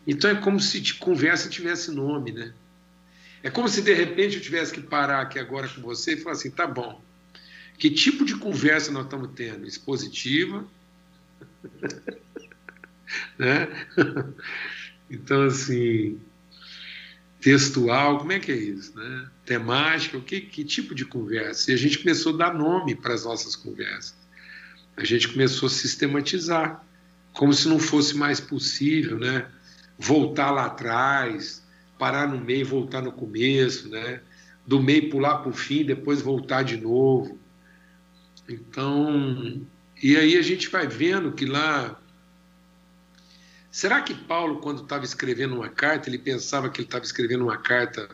[0.07, 2.53] então é como se conversa tivesse nome, né?
[3.43, 6.35] É como se de repente eu tivesse que parar aqui agora com você e falar
[6.35, 7.01] assim, tá bom,
[7.79, 9.67] que tipo de conversa nós estamos tendo?
[9.67, 10.67] Expositiva,
[13.39, 13.69] né?
[15.11, 16.21] Então assim,
[17.41, 19.29] textual, como é que é isso, né?
[19.45, 21.71] Temática, o que, que tipo de conversa?
[21.71, 24.15] E a gente começou a dar nome para as nossas conversas.
[24.97, 26.85] A gente começou a sistematizar,
[27.33, 29.47] como se não fosse mais possível, né?
[29.97, 31.63] Voltar lá atrás,
[31.99, 34.21] parar no meio, voltar no começo, né?
[34.67, 37.39] Do meio pular para o fim, depois voltar de novo.
[38.49, 39.63] Então,
[40.03, 42.01] e aí a gente vai vendo que lá
[43.71, 47.59] Será que Paulo, quando estava escrevendo uma carta, ele pensava que ele estava escrevendo uma
[47.59, 48.09] carta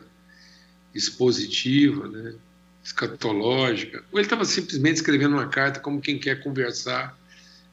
[0.93, 2.35] expositiva, né,
[2.83, 7.17] escatológica, ou ele estava simplesmente escrevendo uma carta como quem quer conversar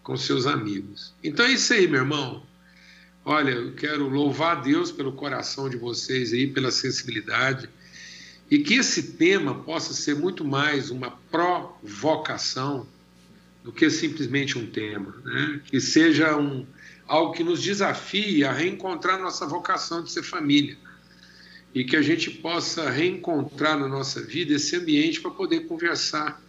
[0.02, 1.12] com seus amigos?
[1.22, 2.44] Então é isso aí, meu irmão.
[3.24, 7.68] Olha, eu quero louvar a Deus pelo coração de vocês aí, pela sensibilidade,
[8.50, 12.86] e que esse tema possa ser muito mais uma provocação
[13.62, 15.60] do que simplesmente um tema, né?
[15.66, 16.66] que seja um
[17.12, 20.78] algo que nos desafie a reencontrar nossa vocação de ser família.
[21.74, 26.40] E que a gente possa reencontrar na nossa vida esse ambiente para poder conversar.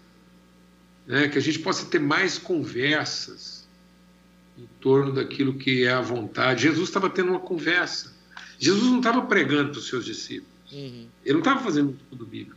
[1.06, 1.28] Né?
[1.28, 3.68] Que a gente possa ter mais conversas
[4.58, 6.64] em torno daquilo que é a vontade.
[6.64, 8.16] Jesus estava tendo uma conversa.
[8.58, 10.72] Jesus não estava pregando para os seus discípulos.
[10.72, 11.10] Uhum.
[11.26, 12.56] Ele não estava fazendo tudo bíblico.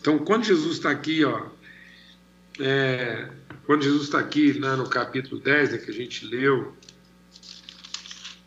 [0.00, 1.46] Então, quando Jesus está aqui, ó,
[2.58, 3.30] é,
[3.66, 6.72] quando Jesus está aqui né, no capítulo 10, né, que a gente leu,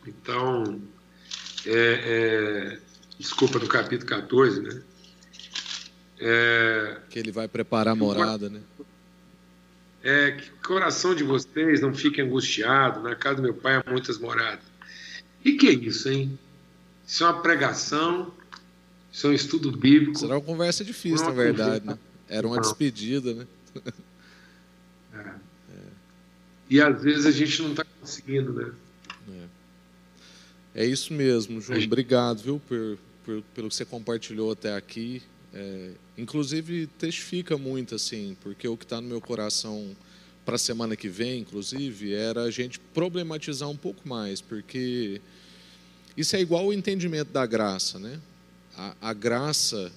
[0.08, 0.82] então,
[1.66, 2.80] é, é,
[3.20, 4.82] desculpa, no capítulo 14, né?
[6.22, 8.62] É, que ele vai preparar a morada, né?
[10.02, 13.84] É, que o coração de vocês não fique angustiado, na casa do meu pai há
[13.90, 14.64] muitas moradas.
[15.44, 16.40] E que é isso, hein?
[17.06, 18.34] Isso é uma pregação,
[19.12, 20.18] isso é um estudo bíblico.
[20.18, 22.00] Será uma conversa difícil, na verdade, né?
[22.28, 23.48] Era uma despedida, né?
[26.70, 28.72] E às vezes a gente não está conseguindo, né?
[30.76, 30.84] É.
[30.84, 30.86] é.
[30.86, 31.80] isso mesmo, João.
[31.82, 35.22] Obrigado, viu, por, por, pelo que você compartilhou até aqui.
[35.54, 39.96] É, inclusive, testifica muito, assim, porque o que está no meu coração
[40.46, 45.22] para a semana que vem, inclusive, era a gente problematizar um pouco mais, porque
[46.16, 48.20] isso é igual o entendimento da graça, né?
[48.76, 49.92] A, a graça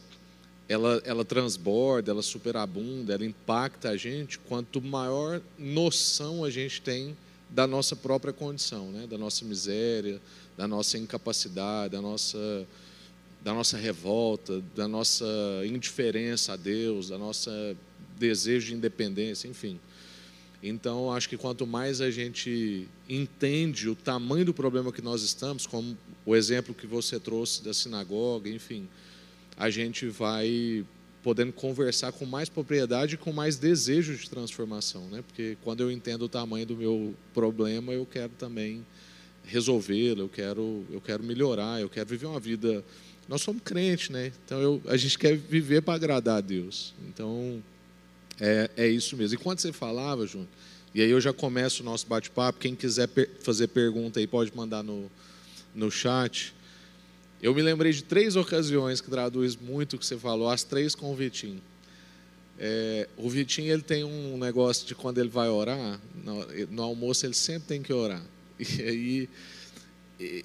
[0.73, 7.17] ela, ela transborda, ela superabunda, ela impacta a gente quanto maior noção a gente tem
[7.51, 9.07] da nossa própria condição, né?
[9.07, 10.21] da nossa miséria,
[10.57, 12.67] da nossa incapacidade, da nossa,
[13.43, 15.27] da nossa revolta, da nossa
[15.67, 17.77] indiferença a Deus, da nossa
[18.19, 19.79] desejo de independência, enfim.
[20.63, 25.67] Então, acho que quanto mais a gente entende o tamanho do problema que nós estamos,
[25.67, 28.89] como o exemplo que você trouxe da sinagoga, enfim,
[29.57, 30.85] a gente vai
[31.23, 35.23] podendo conversar com mais propriedade e com mais desejo de transformação, né?
[35.27, 38.85] Porque quando eu entendo o tamanho do meu problema, eu quero também
[39.45, 42.85] resolvê-lo, eu quero, eu quero melhorar, eu quero viver uma vida.
[43.29, 44.33] Nós somos crentes, né?
[44.45, 46.93] Então eu, a gente quer viver para agradar a Deus.
[47.09, 47.63] Então
[48.41, 49.39] é, é isso mesmo.
[49.39, 50.49] E quando você falava, Júnior,
[50.95, 52.59] e aí eu já começo o nosso bate-papo.
[52.59, 55.11] Quem quiser per fazer pergunta aí pode mandar no,
[55.75, 56.55] no chat.
[57.43, 60.95] Eu me lembrei de três ocasiões que traduz muito o que você falou, as três
[60.95, 61.61] com o Vitinho.
[62.57, 67.27] É, o Vitinho ele tem um negócio de quando ele vai orar, no, no, almoço
[67.27, 68.23] ele sempre tem que orar.
[68.61, 69.29] E aí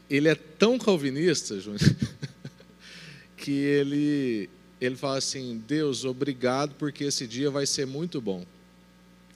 [0.10, 1.80] ele é tão calvinista, Júnior,
[3.38, 4.50] que ele
[4.82, 8.44] ele fala assim: Deus, obrigado porque esse dia vai ser muito bom.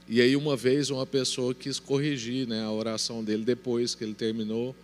[0.10, 4.16] E aí uma vez uma pessoa quis corrigir, né, a oração dele depois que ele
[4.16, 4.76] terminou,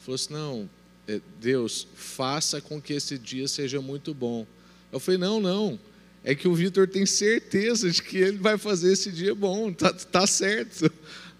[0.00, 0.68] falou assim: não,
[1.40, 4.46] Deus, faça com que esse dia seja muito bom.
[4.92, 5.78] Eu falei, não, não.
[6.24, 9.72] É que o Vitor tem certeza de que ele vai fazer esse dia bom.
[9.72, 10.90] Tá, tá certo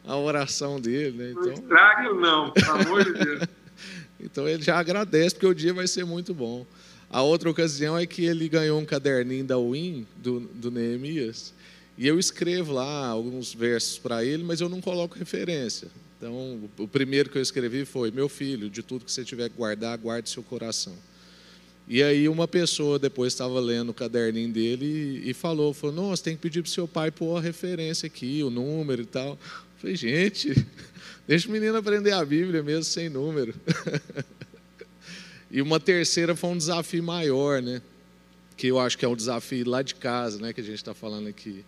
[0.07, 1.19] a oração dele.
[1.19, 1.31] Né?
[1.33, 3.43] Então, não estrague não, pelo amor de Deus.
[4.21, 6.65] então ele já agradece, porque o dia vai ser muito bom.
[7.11, 11.53] A outra ocasião é que ele ganhou um caderninho da UIN, do, do Neemias,
[11.99, 15.89] e eu escrevo lá alguns versos para ele, mas eu não coloco referência.
[16.17, 19.57] Então, o primeiro que eu escrevi foi: Meu filho, de tudo que você tiver que
[19.57, 20.95] guardar, guarde seu coração.
[21.89, 26.25] E aí, uma pessoa depois estava lendo o caderninho dele e, e falou: falou Nossa,
[26.25, 29.31] tem que pedir para seu pai pôr a referência aqui, o número e tal.
[29.33, 29.39] Eu
[29.79, 30.67] falei: Gente,
[31.29, 33.55] deixa o menino aprender a Bíblia mesmo sem número.
[35.51, 37.81] E uma terceira foi um desafio maior, né?
[38.57, 40.53] Que eu acho que é um desafio lá de casa, né?
[40.53, 41.65] Que a gente está falando aqui.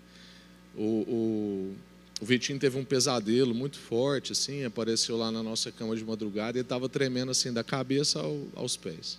[0.76, 1.76] O, o,
[2.20, 6.58] o, Vitinho teve um pesadelo muito forte, assim, apareceu lá na nossa cama de madrugada
[6.58, 9.18] e estava tremendo assim da cabeça ao, aos pés.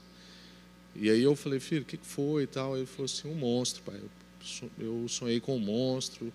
[0.96, 2.76] E aí eu falei, filho, o que foi e tal?
[2.76, 4.00] Ele falou assim, um monstro, pai.
[4.80, 6.32] Eu sonhei com um monstro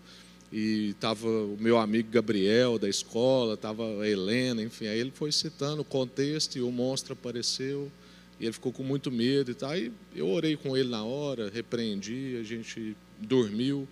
[0.53, 4.87] e estava o meu amigo Gabriel da escola, estava a Helena, enfim.
[4.87, 7.91] Aí ele foi citando o contexto e o monstro apareceu.
[8.39, 9.77] E ele ficou com muito medo e tal.
[9.77, 13.89] E eu orei com ele na hora, repreendi, a gente dormiu.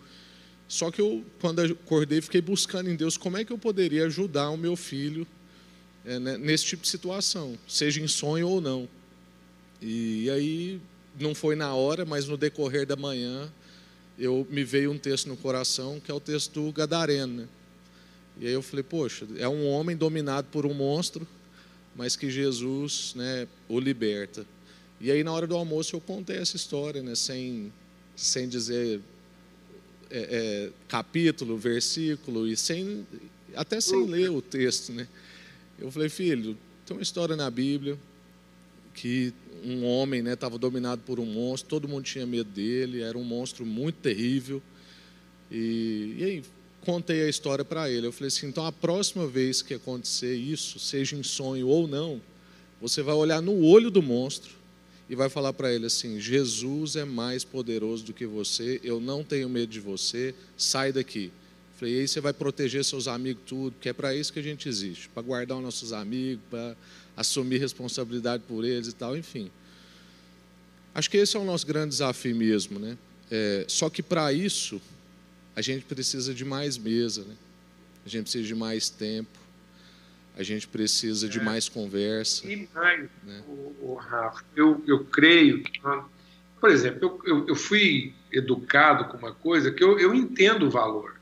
[0.72, 4.48] Só que eu, quando acordei, fiquei buscando em Deus como é que eu poderia ajudar
[4.48, 5.26] o meu filho
[6.02, 8.88] é, nesse tipo de situação, seja em sonho ou não.
[9.82, 10.80] E, e aí,
[11.20, 13.52] não foi na hora, mas no decorrer da manhã,
[14.18, 17.42] eu me veio um texto no coração, que é o texto do Gadareno.
[17.42, 17.48] Né?
[18.40, 21.28] E aí eu falei, poxa, é um homem dominado por um monstro,
[21.94, 24.46] mas que Jesus né, o liberta.
[24.98, 27.70] E aí, na hora do almoço, eu contei essa história, né, sem,
[28.16, 29.02] sem dizer
[30.14, 33.06] é, é, capítulo, versículo, e sem,
[33.56, 34.92] até sem ler o texto.
[34.92, 35.08] Né?
[35.78, 37.98] Eu falei, filho, tem uma história na Bíblia
[38.94, 39.32] que
[39.64, 43.24] um homem estava né, dominado por um monstro, todo mundo tinha medo dele, era um
[43.24, 44.62] monstro muito terrível.
[45.50, 46.42] E, e aí,
[46.82, 48.06] contei a história para ele.
[48.06, 52.20] Eu falei assim: então a próxima vez que acontecer isso, seja em sonho ou não,
[52.80, 54.61] você vai olhar no olho do monstro
[55.12, 59.22] e vai falar para ele assim: Jesus é mais poderoso do que você, eu não
[59.22, 61.30] tenho medo de você, sai daqui.
[61.76, 64.42] Falei, e aí você vai proteger seus amigos tudo, que é para isso que a
[64.42, 66.74] gente existe, para guardar os nossos amigos, para
[67.14, 69.50] assumir responsabilidade por eles e tal, enfim.
[70.94, 72.96] Acho que esse é o nosso grande desafio mesmo, né?
[73.30, 74.80] É, só que para isso
[75.54, 77.36] a gente precisa de mais mesa, né?
[78.06, 79.38] a gente precisa de mais tempo,
[80.36, 81.42] a gente precisa de é.
[81.42, 82.50] mais conversa.
[82.50, 83.42] E mais, né?
[83.46, 85.80] o, o Rafa, eu, eu creio que,
[86.60, 90.70] por exemplo, eu, eu, eu, fui educado com uma coisa que eu, eu entendo o
[90.70, 91.16] valor.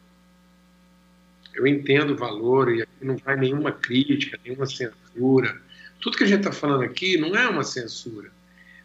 [1.53, 5.61] Eu entendo o valor e aqui não vai nenhuma crítica, nenhuma censura.
[6.01, 8.31] Tudo que a gente está falando aqui não é uma censura.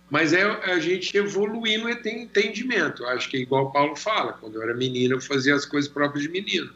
[0.10, 3.04] Mas é a gente evoluir no entendimento.
[3.04, 5.66] Eu acho que é igual o Paulo fala, quando eu era menino eu fazia as
[5.66, 6.72] coisas próprias de menino.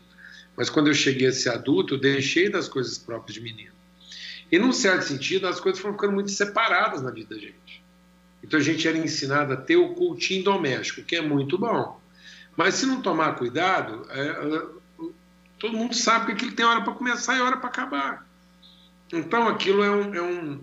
[0.60, 3.72] Mas quando eu cheguei a ser adulto, eu deixei das coisas próprias de menino.
[4.52, 7.82] E num certo sentido, as coisas foram ficando muito separadas na vida da gente.
[8.44, 12.02] Então a gente era ensinado a ter o cultinho doméstico, que é muito bom.
[12.58, 14.66] Mas se não tomar cuidado, é, é,
[15.58, 18.28] todo mundo sabe que aquilo tem hora para começar e hora para acabar.
[19.14, 20.60] Então aquilo é um, é um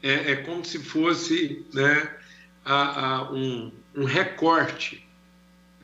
[0.00, 2.14] é, é como se fosse né,
[2.64, 5.03] a, a um, um recorte.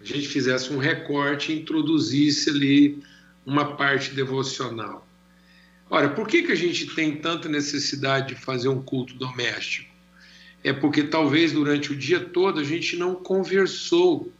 [0.00, 3.02] A gente fizesse um recorte e introduzisse ali
[3.44, 5.06] uma parte devocional.
[5.90, 9.90] Ora, por que, que a gente tem tanta necessidade de fazer um culto doméstico?
[10.62, 14.32] É porque talvez durante o dia todo a gente não conversou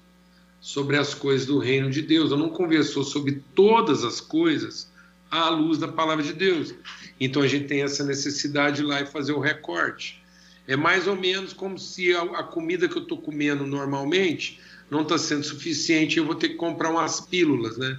[0.61, 4.91] sobre as coisas do reino de Deus, ou não conversou sobre todas as coisas
[5.31, 6.75] à luz da palavra de Deus.
[7.19, 10.23] Então a gente tem essa necessidade de ir lá e fazer o recorte.
[10.69, 15.17] É mais ou menos como se a, comida que eu estou comendo normalmente não está
[15.17, 17.99] sendo suficiente, eu vou ter que comprar umas pílulas, né?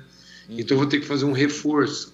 [0.49, 0.59] Uhum.
[0.59, 2.13] Então eu vou ter que fazer um reforço.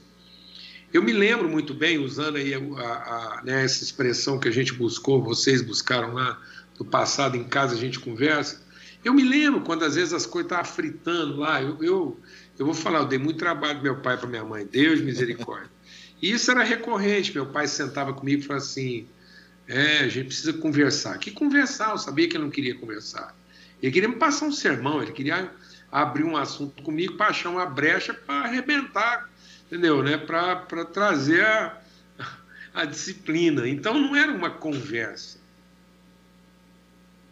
[0.94, 4.74] Eu me lembro muito bem, usando aí a, a, né, essa expressão que a gente
[4.74, 6.42] buscou, vocês buscaram lá
[6.80, 8.62] no passado, em casa a gente conversa.
[9.04, 11.62] Eu me lembro quando às vezes as coisas estavam fritando lá.
[11.62, 12.20] Eu, eu,
[12.58, 14.66] eu vou falar, eu dei muito trabalho para meu pai para minha mãe.
[14.66, 15.70] Deus misericórdia.
[16.20, 17.32] E isso era recorrente.
[17.32, 19.08] Meu pai sentava comigo e falava assim:
[19.68, 21.20] é, a gente precisa conversar.
[21.20, 21.92] Que conversar?
[21.92, 23.37] Eu sabia que ele não queria conversar.
[23.82, 25.52] Ele queria me passar um sermão, ele queria
[25.92, 29.30] abrir um assunto comigo para achar uma brecha para arrebentar,
[29.66, 30.04] entendeu?
[30.04, 30.18] Né?
[30.18, 31.82] Para trazer a,
[32.74, 33.68] a disciplina.
[33.68, 35.40] Então não era uma conversa,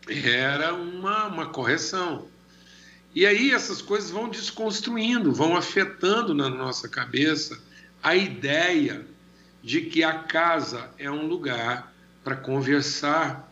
[0.08, 2.28] era uma, uma correção.
[3.14, 7.58] E aí essas coisas vão desconstruindo, vão afetando na nossa cabeça
[8.04, 9.06] a ideia
[9.64, 11.92] de que a casa é um lugar
[12.24, 13.52] para conversar,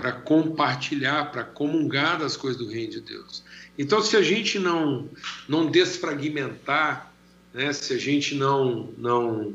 [0.00, 3.44] para compartilhar, para comungar das coisas do reino de Deus.
[3.78, 5.06] Então, se a gente não
[5.46, 7.12] não desfragmentar,
[7.52, 9.52] né, se a gente não não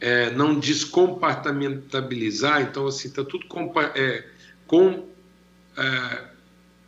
[0.00, 4.26] é, não descompartamentabilizar, então assim está tudo compa é,
[4.66, 5.06] com
[5.76, 6.24] é,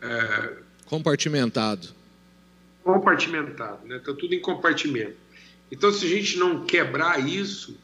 [0.00, 0.56] é,
[0.86, 1.88] compartimentado,
[2.82, 3.98] compartimentado, né?
[3.98, 5.18] Está tudo em compartimento.
[5.70, 7.76] Então, se a gente não quebrar isso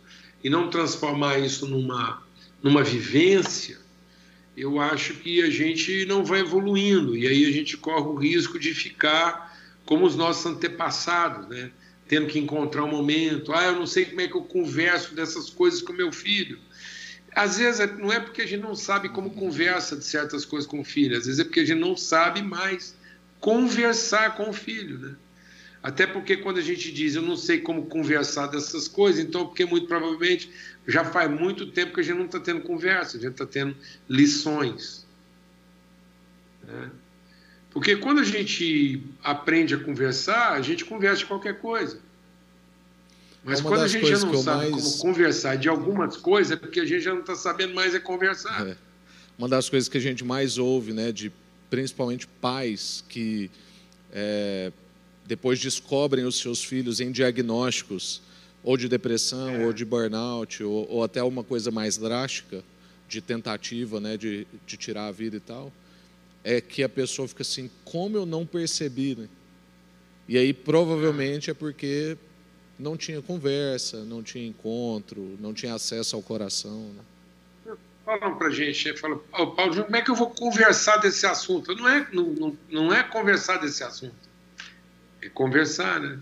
[0.42, 2.22] e não transformar isso numa,
[2.62, 3.81] numa vivência,
[4.56, 8.58] eu acho que a gente não vai evoluindo e aí a gente corre o risco
[8.58, 11.70] de ficar como os nossos antepassados, né?
[12.12, 13.54] tendo que encontrar um momento.
[13.54, 16.58] Ah, eu não sei como é que eu converso dessas coisas com meu filho.
[17.34, 20.80] às vezes não é porque a gente não sabe como conversa de certas coisas com
[20.80, 22.94] o filho, às vezes é porque a gente não sabe mais
[23.40, 25.14] conversar com o filho, né?
[25.82, 29.64] Até porque quando a gente diz eu não sei como conversar dessas coisas, então porque
[29.64, 30.50] muito provavelmente
[30.86, 33.76] já faz muito tempo que a gente não está tendo conversa, a gente está tendo
[34.08, 35.06] lições.
[36.64, 36.90] Né?
[37.70, 41.98] Porque quando a gente aprende a conversar, a gente conversa de qualquer coisa.
[43.44, 44.82] Mas quando a gente já não sabe mais...
[44.82, 47.98] como conversar de algumas coisas, é porque a gente já não está sabendo mais é
[47.98, 48.68] conversar.
[48.68, 48.76] É.
[49.36, 51.32] Uma das coisas que a gente mais ouve, né, de
[51.70, 53.50] principalmente pais que
[54.12, 54.70] é,
[55.26, 58.20] depois descobrem os seus filhos em diagnósticos
[58.62, 59.66] ou de depressão, é.
[59.66, 62.62] ou de burnout, ou, ou, até uma coisa mais drástica,
[63.08, 65.72] de tentativa né, de, de tirar a vida e tal,
[66.44, 69.14] é que a pessoa fica assim, como eu não percebi?
[69.14, 69.28] Né?
[70.28, 72.16] E aí provavelmente é porque
[72.78, 76.90] não tinha conversa, não tinha encontro, não tinha acesso ao coração.
[76.94, 77.74] Né?
[78.04, 81.74] Falam para gente, falam, oh, Paulo, como é que eu vou conversar desse assunto?
[81.74, 84.14] Não é, não, não, não é conversar desse assunto,
[85.20, 86.18] é conversar, né?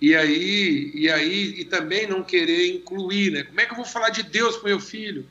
[0.00, 3.42] E aí, e aí, e também não querer incluir, né?
[3.42, 5.26] Como é que eu vou falar de Deus para meu filho?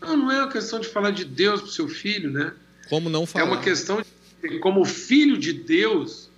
[0.00, 2.54] Não, não é uma questão de falar de Deus para o seu filho, né?
[2.88, 3.44] Como não falar?
[3.44, 6.30] É uma questão de, como filho de Deus,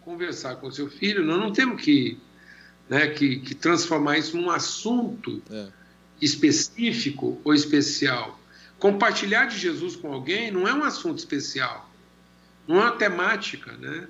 [0.00, 1.24] conversar com o seu filho.
[1.24, 2.18] Nós não temos que,
[2.88, 5.68] né, que, que transformar isso num assunto é.
[6.20, 8.40] específico ou especial.
[8.78, 11.90] Compartilhar de Jesus com alguém não é um assunto especial,
[12.66, 14.08] não é uma temática, né?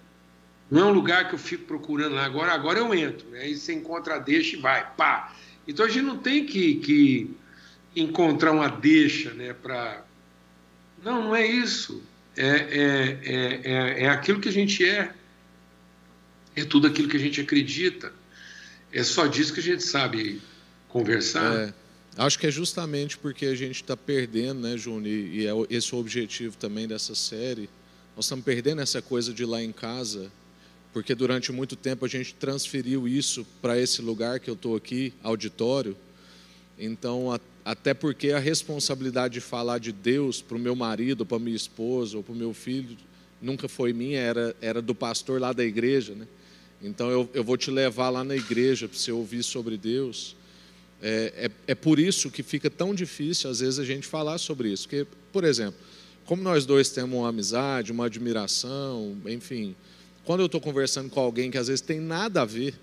[0.71, 3.29] Não é um lugar que eu fico procurando lá agora, agora eu entro.
[3.31, 3.41] Né?
[3.41, 5.35] Aí você encontra a deixa e vai, pá.
[5.67, 7.31] Então a gente não tem que, que
[7.95, 10.05] encontrar uma deixa né, para.
[11.03, 12.03] Não, não é isso.
[12.37, 15.13] É, é, é, é, é aquilo que a gente é.
[16.57, 18.13] É tudo aquilo que a gente acredita.
[18.93, 20.41] É só disso que a gente sabe
[20.89, 21.53] conversar.
[21.55, 21.75] É,
[22.17, 25.07] acho que é justamente porque a gente está perdendo, né, Júnior?
[25.07, 27.69] E é esse o objetivo também dessa série.
[28.17, 30.31] Nós estamos perdendo essa coisa de ir lá em casa
[30.95, 35.13] porque durante muito tempo a gente transferiu isso para esse lugar que eu estou aqui,
[35.25, 35.97] auditório.
[36.79, 41.41] Então, a, até porque a responsabilidade de falar de Deus para o meu marido, para
[41.41, 42.97] minha esposa ou para o meu filho
[43.43, 46.15] nunca foi minha, era, era do pastor lá da igreja.
[46.15, 46.29] Né?
[46.81, 50.37] Então, eu, eu vou te levar lá na igreja para você ouvir sobre Deus.
[51.03, 54.71] É, é, é por isso que fica tão difícil, às vezes, a gente falar sobre
[54.71, 54.85] isso.
[54.89, 55.81] Porque, por exemplo,
[56.25, 59.75] como nós dois temos uma amizade, uma admiração, enfim
[60.25, 62.75] quando eu estou conversando com alguém que às vezes tem nada a ver,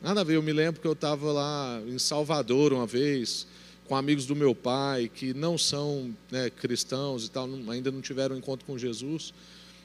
[0.00, 3.46] nada a ver, eu me lembro que eu estava lá em Salvador uma vez,
[3.86, 8.36] com amigos do meu pai, que não são né, cristãos e tal, ainda não tiveram
[8.36, 9.32] um encontro com Jesus.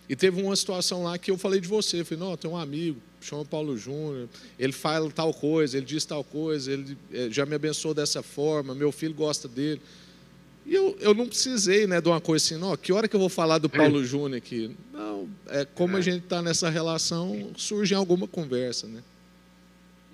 [0.08, 2.02] E teve uma situação lá que eu falei de você.
[2.02, 4.28] Eu falei, não, tem um amigo, chama Paulo Júnior,
[4.60, 8.76] ele fala tal coisa, ele diz tal coisa, ele eh, já me abençoou dessa forma,
[8.76, 9.82] meu filho gosta dele.
[10.66, 13.20] E eu, eu não precisei né, de uma coisa assim, não, que hora que eu
[13.20, 14.04] vou falar do Paulo é.
[14.06, 14.76] Júnior aqui?
[14.94, 16.00] Não, é como é.
[16.00, 19.02] a gente está nessa relação, surge alguma conversa, né?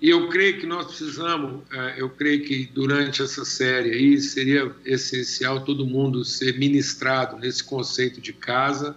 [0.01, 4.73] E eu creio que nós precisamos, é, eu creio que durante essa série aí seria
[4.85, 8.95] essencial todo mundo ser ministrado nesse conceito de casa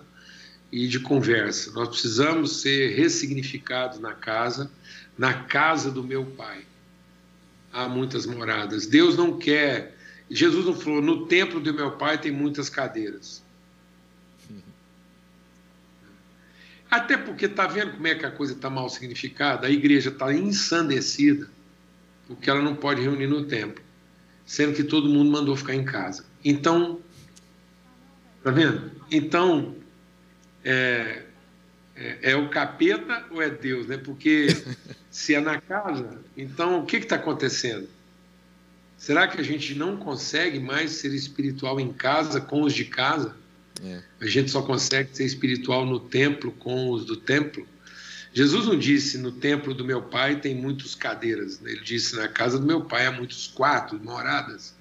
[0.70, 1.72] e de conversa.
[1.72, 4.70] Nós precisamos ser ressignificados na casa,
[5.18, 6.64] na casa do meu pai.
[7.72, 8.86] Há muitas moradas.
[8.86, 9.91] Deus não quer
[10.32, 13.42] Jesus não falou: no templo do meu pai tem muitas cadeiras.
[16.90, 19.66] Até porque está vendo como é que a coisa está mal significada?
[19.66, 21.48] A igreja está ensandecida
[22.26, 23.82] porque ela não pode reunir no templo,
[24.44, 26.24] sendo que todo mundo mandou ficar em casa.
[26.44, 27.00] Então,
[28.42, 28.90] tá vendo?
[29.10, 29.74] Então,
[30.64, 31.24] é,
[31.96, 33.96] é, é o capeta ou é Deus, né?
[33.96, 34.48] Porque
[35.10, 37.88] se é na casa, então o que está acontecendo?
[39.02, 43.34] Será que a gente não consegue mais ser espiritual em casa com os de casa?
[43.82, 44.00] É.
[44.20, 47.66] A gente só consegue ser espiritual no templo com os do templo?
[48.32, 51.72] Jesus não disse no templo do meu pai tem muitas cadeiras, né?
[51.72, 54.72] ele disse na casa do meu pai há muitos quartos, moradas,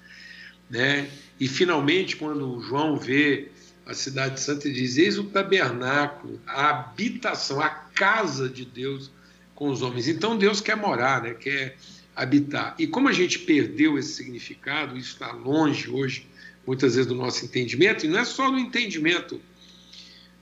[0.70, 1.10] né?
[1.40, 3.48] E finalmente quando João vê
[3.84, 9.10] a cidade santa ele diz eis o tabernáculo, a habitação, a casa de Deus
[9.52, 10.06] com os homens.
[10.06, 11.34] Então Deus quer morar, né?
[11.34, 11.76] Quer
[12.14, 12.74] habitar.
[12.78, 16.26] E como a gente perdeu esse significado, isso está longe hoje,
[16.66, 19.40] muitas vezes, do nosso entendimento, e não é só no entendimento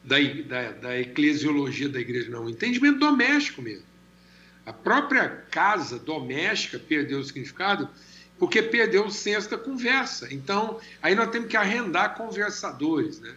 [0.03, 3.85] da, da, da eclesiologia da igreja, não, o entendimento doméstico mesmo.
[4.67, 7.89] A própria casa doméstica perdeu o significado
[8.39, 10.33] porque perdeu o senso da conversa.
[10.33, 13.35] Então, aí nós temos que arrendar conversadores, né?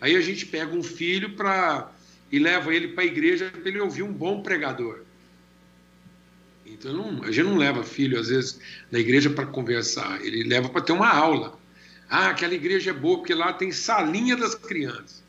[0.00, 1.90] Aí a gente pega um filho para
[2.30, 5.05] e leva ele para a igreja para ele ouvir um bom pregador.
[6.66, 8.58] Então, não, a gente não leva filho, às vezes,
[8.90, 11.58] na igreja para conversar, ele leva para ter uma aula.
[12.08, 15.24] Ah, aquela igreja é boa porque lá tem salinha das crianças.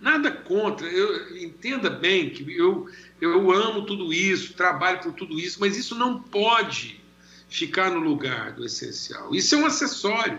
[0.00, 2.88] Nada contra, eu, entenda bem que eu,
[3.20, 7.00] eu amo tudo isso, trabalho por tudo isso, mas isso não pode
[7.48, 9.34] ficar no lugar do essencial.
[9.34, 10.38] Isso é um acessório.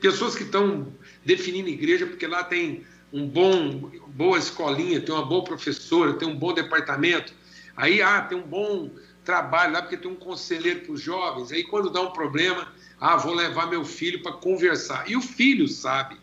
[0.00, 0.92] Pessoas que estão
[1.24, 6.36] definindo igreja porque lá tem um bom, boa escolinha, tem uma boa professora, tem um
[6.36, 7.32] bom departamento.
[7.76, 8.90] Aí, ah, tem um bom
[9.24, 11.50] trabalho lá porque tem um conselheiro para os jovens.
[11.50, 15.10] Aí, quando dá um problema, ah, vou levar meu filho para conversar.
[15.10, 16.16] E o filho sabe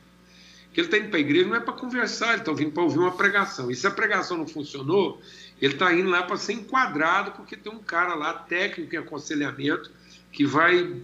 [0.74, 2.84] que ele está indo para a igreja não é para conversar, ele está vindo para
[2.84, 3.70] ouvir uma pregação.
[3.70, 5.22] E se a pregação não funcionou,
[5.62, 9.92] ele está indo lá para ser enquadrado, porque tem um cara lá, técnico em aconselhamento,
[10.32, 10.96] que vai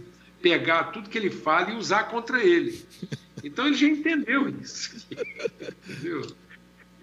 [0.41, 2.85] pegar tudo que ele fala e usar contra ele.
[3.43, 5.05] Então ele já entendeu isso.
[5.87, 6.27] Entendeu?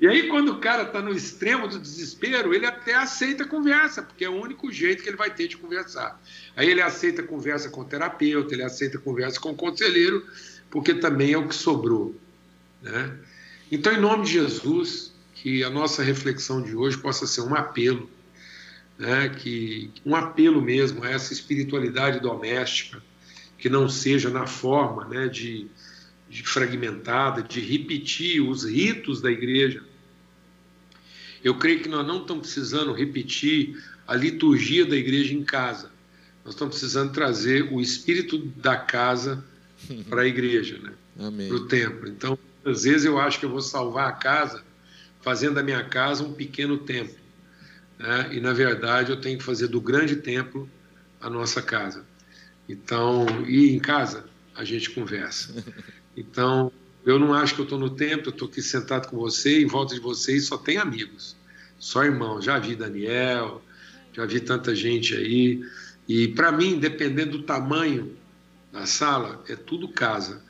[0.00, 4.02] E aí, quando o cara está no extremo do desespero, ele até aceita a conversa,
[4.02, 6.20] porque é o único jeito que ele vai ter de conversar.
[6.56, 10.26] Aí ele aceita conversa com o terapeuta, ele aceita conversa com o conselheiro,
[10.70, 12.14] porque também é o que sobrou.
[12.82, 13.16] Né?
[13.70, 18.10] Então, em nome de Jesus, que a nossa reflexão de hoje possa ser um apelo,
[18.98, 19.28] né?
[19.28, 23.00] que um apelo mesmo a essa espiritualidade doméstica,
[23.56, 25.68] que não seja na forma né, de,
[26.34, 29.80] de fragmentada, de repetir os ritos da igreja.
[31.44, 35.92] Eu creio que nós não estamos precisando repetir a liturgia da igreja em casa.
[36.44, 39.44] Nós estamos precisando trazer o espírito da casa
[40.08, 40.92] para a igreja, né?
[41.46, 42.08] para o templo.
[42.08, 44.64] Então, às vezes eu acho que eu vou salvar a casa
[45.20, 47.14] fazendo da minha casa um pequeno templo.
[47.96, 48.30] Né?
[48.32, 50.68] E, na verdade, eu tenho que fazer do grande templo
[51.20, 52.04] a nossa casa.
[52.68, 55.54] Então, e em casa, a gente conversa.
[56.16, 56.72] Então,
[57.04, 59.66] eu não acho que eu estou no templo, eu estou aqui sentado com você, em
[59.66, 61.36] volta de vocês só tem amigos,
[61.78, 62.44] só irmãos.
[62.44, 63.62] Já vi Daniel,
[64.12, 65.62] já vi tanta gente aí.
[66.08, 68.16] E para mim, dependendo do tamanho
[68.72, 70.42] da sala, é tudo casa.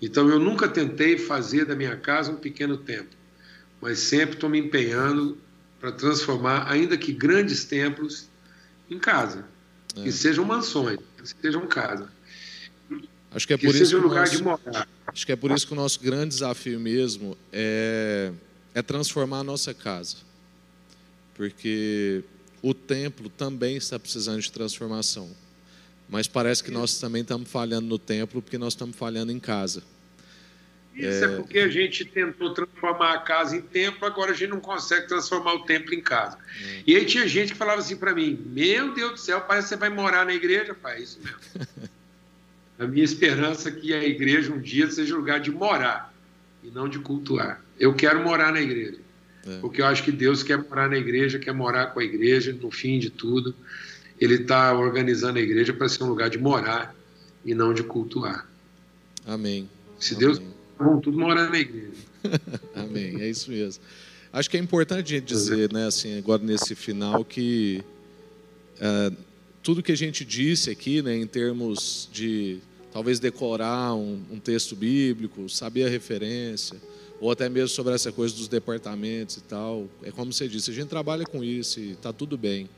[0.00, 3.16] Então eu nunca tentei fazer da minha casa um pequeno templo,
[3.80, 5.36] mas sempre estou me empenhando
[5.80, 8.28] para transformar, ainda que grandes templos,
[8.90, 9.44] em casa,
[9.96, 10.02] é.
[10.02, 12.10] que sejam mansões, que sejam casa.
[13.30, 14.88] Acho que é por que isso que lugar nosso, de morar.
[15.06, 18.32] Acho que é por isso que o nosso grande desafio mesmo é,
[18.74, 20.16] é transformar a nossa casa,
[21.34, 22.24] porque
[22.62, 25.30] o templo também está precisando de transformação.
[26.08, 29.82] Mas parece que nós também estamos falhando no templo porque nós estamos falhando em casa.
[30.94, 31.34] Isso é...
[31.34, 31.36] é...
[31.36, 35.52] porque a gente tentou transformar a casa em templo, agora a gente não consegue transformar
[35.54, 36.36] o templo em casa.
[36.36, 36.82] Hum.
[36.86, 39.76] E aí tinha gente que falava assim para mim: Meu Deus do céu, pai, você
[39.76, 40.74] vai morar na igreja?
[40.74, 41.88] Pai, é isso mesmo.
[42.78, 46.14] a minha esperança é que a igreja um dia seja lugar de morar
[46.62, 47.62] e não de cultuar.
[47.78, 48.98] Eu quero morar na igreja.
[49.46, 49.58] É.
[49.58, 52.70] Porque eu acho que Deus quer morar na igreja, quer morar com a igreja, no
[52.70, 53.54] fim de tudo
[54.20, 56.94] ele está organizando a igreja para ser um lugar de morar
[57.44, 58.48] e não de cultuar.
[59.26, 59.68] Amém.
[59.98, 60.26] Se Amém.
[60.26, 60.42] Deus
[60.78, 61.92] vão tudo morar na igreja.
[62.74, 63.82] Amém, é isso mesmo.
[64.32, 67.82] Acho que é importante a gente dizer, né, assim, agora nesse final, que
[68.80, 69.12] é,
[69.62, 72.58] tudo que a gente disse aqui, né, em termos de
[72.92, 76.76] talvez decorar um, um, texto bíblico, saber a referência,
[77.20, 80.74] ou até mesmo sobre essa coisa dos departamentos e tal, é como você disse, a
[80.74, 82.68] gente trabalha com isso e está tudo bem.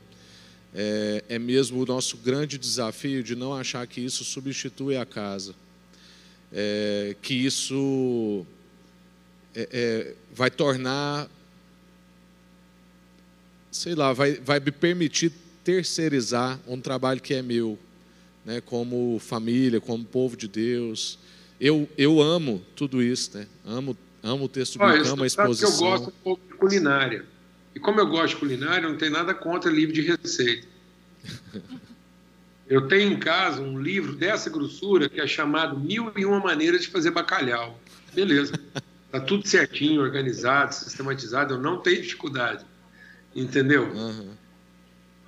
[0.73, 5.53] É, é mesmo o nosso grande desafio de não achar que isso substitui a casa,
[6.51, 8.45] é, que isso
[9.53, 11.29] é, é, vai tornar,
[13.71, 15.31] sei lá, vai, vai me permitir
[15.63, 17.77] terceirizar um trabalho que é meu,
[18.45, 21.19] né, como família, como povo de Deus.
[21.59, 23.47] Eu, eu amo tudo isso, né?
[23.65, 25.69] amo, amo o texto bíblico, amo a exposição.
[25.69, 27.25] Que eu gosto um pouco de culinária.
[27.75, 30.67] E como eu gosto de culinária, não tem nada contra livro de receita.
[32.67, 36.83] Eu tenho em casa um livro dessa grossura que é chamado Mil e Uma Maneiras
[36.83, 37.77] de Fazer Bacalhau.
[38.13, 38.53] Beleza.
[39.05, 41.55] Está tudo certinho, organizado, sistematizado.
[41.55, 42.65] Eu não tenho dificuldade.
[43.35, 43.91] Entendeu?
[43.91, 44.29] Uhum.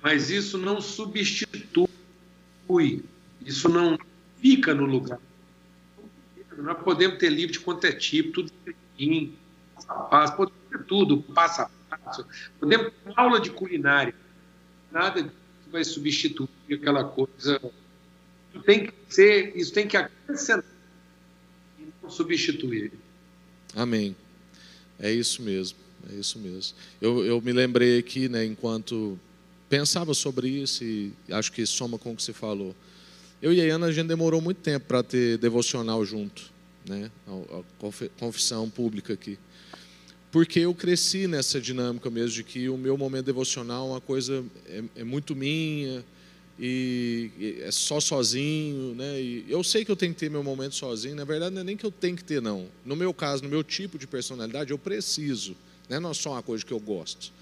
[0.04, 1.88] Mas isso não substitui.
[3.40, 3.98] Isso não
[4.36, 5.18] fica no lugar.
[6.58, 9.32] Nós podemos ter livro de quanto é tipo, tudo certinho,
[9.74, 12.26] passo a passo, podemos ter tudo, passo a passo.
[12.60, 14.14] Podemos ter aula de culinária.
[14.92, 15.34] Nada disso
[15.72, 17.58] vai substituir aquela coisa.
[18.66, 20.64] Tem que ser, isso tem que acrescentar
[21.78, 22.92] e não substituir.
[23.74, 24.14] Amém.
[24.98, 25.78] É isso mesmo,
[26.12, 26.76] é isso mesmo.
[27.00, 29.18] Eu, eu me lembrei aqui, né, enquanto
[29.68, 32.74] pensava sobre isso e acho que soma com o que você falou.
[33.42, 36.50] Eu e a Ana, a gente demorou muito tempo para ter devocional junto,
[36.88, 37.62] né, a,
[38.18, 39.38] confissão pública aqui
[40.34, 44.44] porque eu cresci nessa dinâmica mesmo de que o meu momento devocional é uma coisa
[44.66, 46.04] é, é muito minha,
[46.58, 49.20] e é só sozinho, né?
[49.20, 51.16] E eu sei que eu tenho que ter meu momento sozinho.
[51.16, 52.68] Na verdade, não é nem que eu tenho que ter, não.
[52.84, 55.56] No meu caso, no meu tipo de personalidade, eu preciso.
[55.88, 55.98] Né?
[55.98, 57.32] Não é só uma coisa que eu gosto.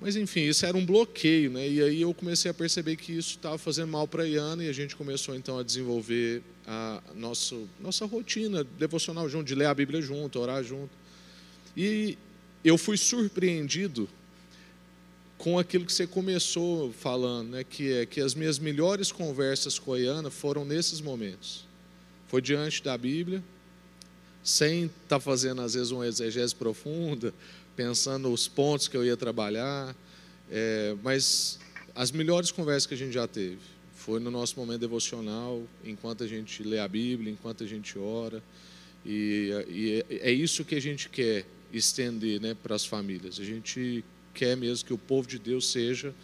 [0.00, 1.68] Mas enfim, isso era um bloqueio, né?
[1.68, 4.68] E aí eu comecei a perceber que isso estava fazendo mal para a Iana e
[4.68, 9.74] a gente começou então a desenvolver a nosso, nossa rotina devocional junto, de ler a
[9.74, 10.90] Bíblia junto, orar junto.
[11.76, 12.18] E
[12.64, 14.08] eu fui surpreendido
[15.38, 17.64] com aquilo que você começou falando, né?
[17.64, 21.66] Que é que as minhas melhores conversas com a Iana foram nesses momentos.
[22.28, 23.42] Foi diante da Bíblia,
[24.42, 27.32] sem estar tá fazendo às vezes uma exegese profunda,
[27.76, 29.94] pensando os pontos que eu ia trabalhar,
[30.50, 31.58] é, mas
[31.94, 33.58] as melhores conversas que a gente já teve
[33.94, 38.42] foi no nosso momento devocional, enquanto a gente lê a Bíblia, enquanto a gente ora,
[39.04, 43.40] e, e é, é isso que a gente quer estender né, para as famílias.
[43.40, 46.14] A gente quer mesmo que o povo de Deus seja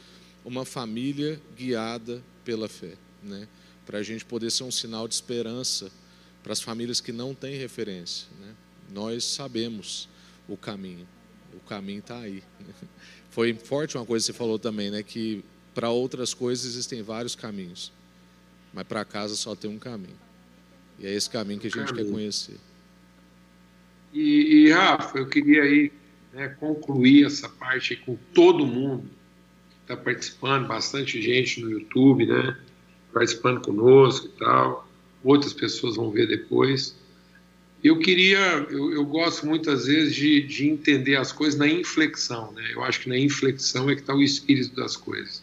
[0.44, 3.46] uma família guiada pela fé, né?
[3.86, 5.90] para a gente poder ser um sinal de esperança
[6.42, 8.28] para as famílias que não têm referência.
[8.40, 8.54] Né?
[8.90, 10.08] Nós sabemos
[10.48, 11.06] o caminho,
[11.54, 12.42] o caminho está aí.
[13.30, 15.02] Foi forte uma coisa que você falou também, né?
[15.02, 15.44] Que
[15.74, 17.92] para outras coisas existem vários caminhos,
[18.72, 20.18] mas para casa só tem um caminho.
[20.98, 22.06] E é esse caminho que a gente caminho.
[22.06, 22.56] quer conhecer.
[24.12, 25.92] E, e, Rafa, eu queria aí
[26.32, 29.08] né, concluir essa parte com todo mundo
[29.70, 32.58] que está participando, bastante gente no YouTube, né?
[33.12, 34.88] Participando conosco e tal.
[35.22, 36.96] Outras pessoas vão ver depois.
[37.82, 42.72] Eu queria, eu, eu gosto muitas vezes de, de, entender as coisas na inflexão, né?
[42.74, 45.42] Eu acho que na inflexão é que está o espírito das coisas.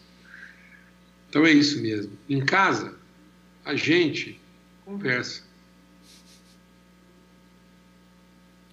[1.28, 2.12] Então é isso mesmo.
[2.28, 2.94] Em casa,
[3.64, 4.40] a gente
[4.84, 5.42] conversa.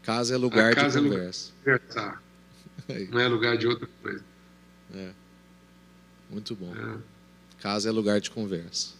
[0.04, 1.52] Casa é lugar a casa de conversa.
[1.66, 2.24] É lugar de conversar.
[3.10, 4.24] Não é lugar de outra coisa.
[4.94, 5.10] É.
[6.30, 6.74] Muito bom.
[6.76, 6.98] É.
[7.60, 8.94] Casa é lugar de conversa.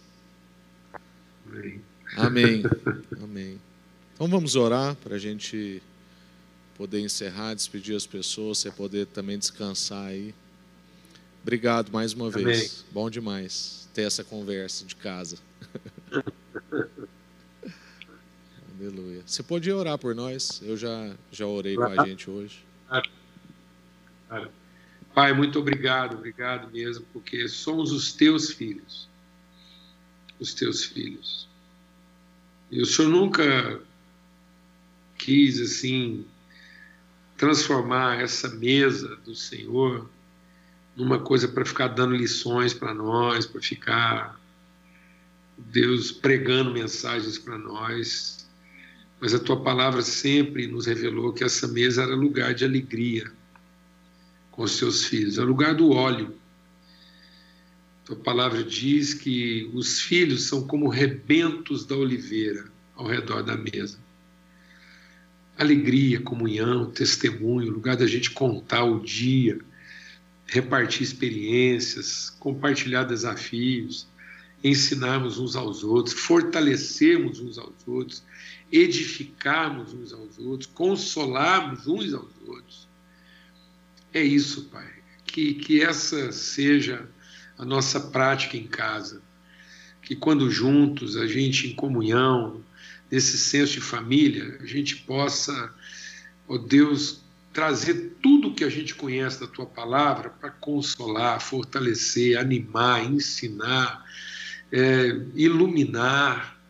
[1.46, 1.80] Amém.
[2.16, 2.62] Amém.
[3.22, 3.60] Amém.
[4.16, 5.82] Então vamos orar para a gente
[6.74, 10.34] poder encerrar, despedir as pessoas, você poder também descansar aí.
[11.42, 12.44] Obrigado mais uma Amém.
[12.44, 12.82] vez.
[12.90, 15.36] Bom demais ter essa conversa de casa.
[18.80, 19.22] Aleluia.
[19.26, 20.62] Você pode orar por nós?
[20.64, 22.64] Eu já, já orei com a gente hoje.
[25.14, 29.10] Pai, muito obrigado, obrigado mesmo, porque somos os teus filhos.
[30.40, 31.46] Os teus filhos.
[32.70, 33.78] E o Senhor nunca
[35.16, 36.24] quis assim
[37.36, 40.08] transformar essa mesa do Senhor
[40.96, 44.40] numa coisa para ficar dando lições para nós, para ficar
[45.58, 48.48] Deus pregando mensagens para nós.
[49.20, 53.30] Mas a tua palavra sempre nos revelou que essa mesa era lugar de alegria
[54.50, 56.34] com os seus filhos, é lugar do óleo.
[58.02, 63.56] A tua palavra diz que os filhos são como rebentos da oliveira ao redor da
[63.56, 64.05] mesa
[65.58, 69.58] alegria, comunhão, testemunho, lugar da gente contar o dia,
[70.46, 74.06] repartir experiências, compartilhar desafios,
[74.62, 78.22] ensinarmos uns aos outros, fortalecermos uns aos outros,
[78.70, 82.88] edificarmos uns aos outros, consolarmos uns aos outros.
[84.12, 84.90] É isso, Pai.
[85.24, 87.08] Que, que essa seja
[87.58, 89.22] a nossa prática em casa.
[90.02, 92.62] Que quando juntos, a gente em comunhão,
[93.10, 95.72] nesse senso de família, a gente possa,
[96.48, 97.20] ó oh Deus,
[97.52, 104.04] trazer tudo que a gente conhece da tua palavra para consolar, fortalecer, animar, ensinar,
[104.70, 106.60] é, iluminar,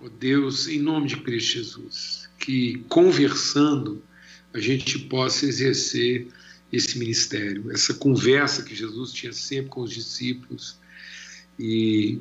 [0.00, 4.02] ó oh Deus, em nome de Cristo Jesus, que conversando
[4.52, 6.28] a gente possa exercer
[6.72, 10.76] esse ministério, essa conversa que Jesus tinha sempre com os discípulos
[11.58, 12.18] e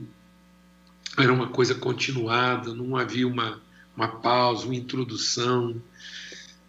[1.18, 3.62] era uma coisa continuada, não havia uma,
[3.96, 5.82] uma pausa, uma introdução.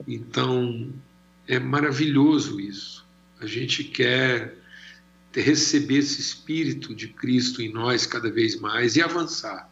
[0.07, 0.93] Então,
[1.47, 3.07] é maravilhoso isso.
[3.41, 4.57] A gente quer
[5.33, 9.71] receber esse Espírito de Cristo em nós cada vez mais e avançar.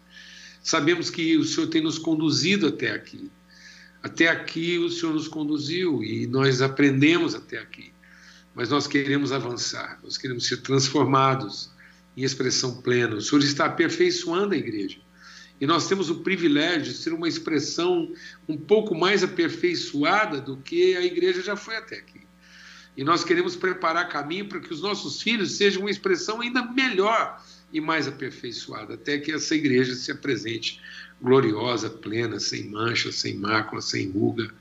[0.62, 3.30] Sabemos que o Senhor tem nos conduzido até aqui.
[4.02, 7.92] Até aqui o Senhor nos conduziu e nós aprendemos até aqui.
[8.54, 11.71] Mas nós queremos avançar, nós queremos ser transformados
[12.16, 13.16] em expressão plena.
[13.16, 14.98] O Senhor está aperfeiçoando a igreja.
[15.60, 18.12] E nós temos o privilégio de ser uma expressão
[18.48, 22.20] um pouco mais aperfeiçoada do que a igreja já foi até aqui.
[22.96, 27.42] E nós queremos preparar caminho para que os nossos filhos sejam uma expressão ainda melhor
[27.72, 30.80] e mais aperfeiçoada, até que essa igreja se apresente
[31.20, 34.52] gloriosa, plena, sem mancha, sem mácula, sem ruga,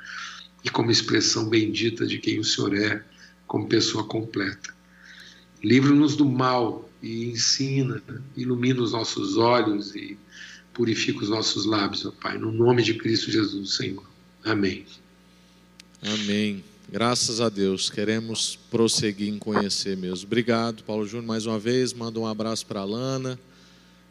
[0.63, 3.03] e como expressão bendita de quem o Senhor é,
[3.47, 4.73] como pessoa completa.
[5.63, 8.01] Livra-nos do mal, e ensina,
[8.35, 10.17] ilumina os nossos olhos e
[10.73, 14.05] purifica os nossos lábios, ó Pai, no nome de Cristo Jesus, Senhor.
[14.43, 14.85] Amém.
[16.01, 16.63] Amém.
[16.89, 20.25] Graças a Deus, queremos prosseguir em conhecer mesmo.
[20.25, 21.93] Obrigado, Paulo Júnior, mais uma vez.
[21.93, 23.39] Manda um abraço para a Lana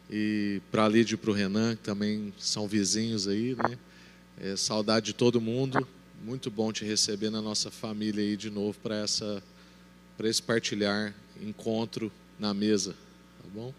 [0.09, 3.77] e para a Lídia e para o Renan, que também são vizinhos aí, né?
[4.39, 5.87] É, saudade de todo mundo.
[6.23, 9.43] Muito bom te receber na nossa família aí de novo para essa
[10.17, 12.11] para esse partilhar, encontro
[12.41, 12.93] na mesa,
[13.41, 13.71] tá bom?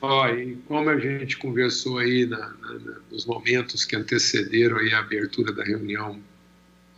[0.00, 4.92] Ó, oh, e como a gente conversou aí na, na, nos momentos que antecederam aí
[4.92, 6.20] a abertura da reunião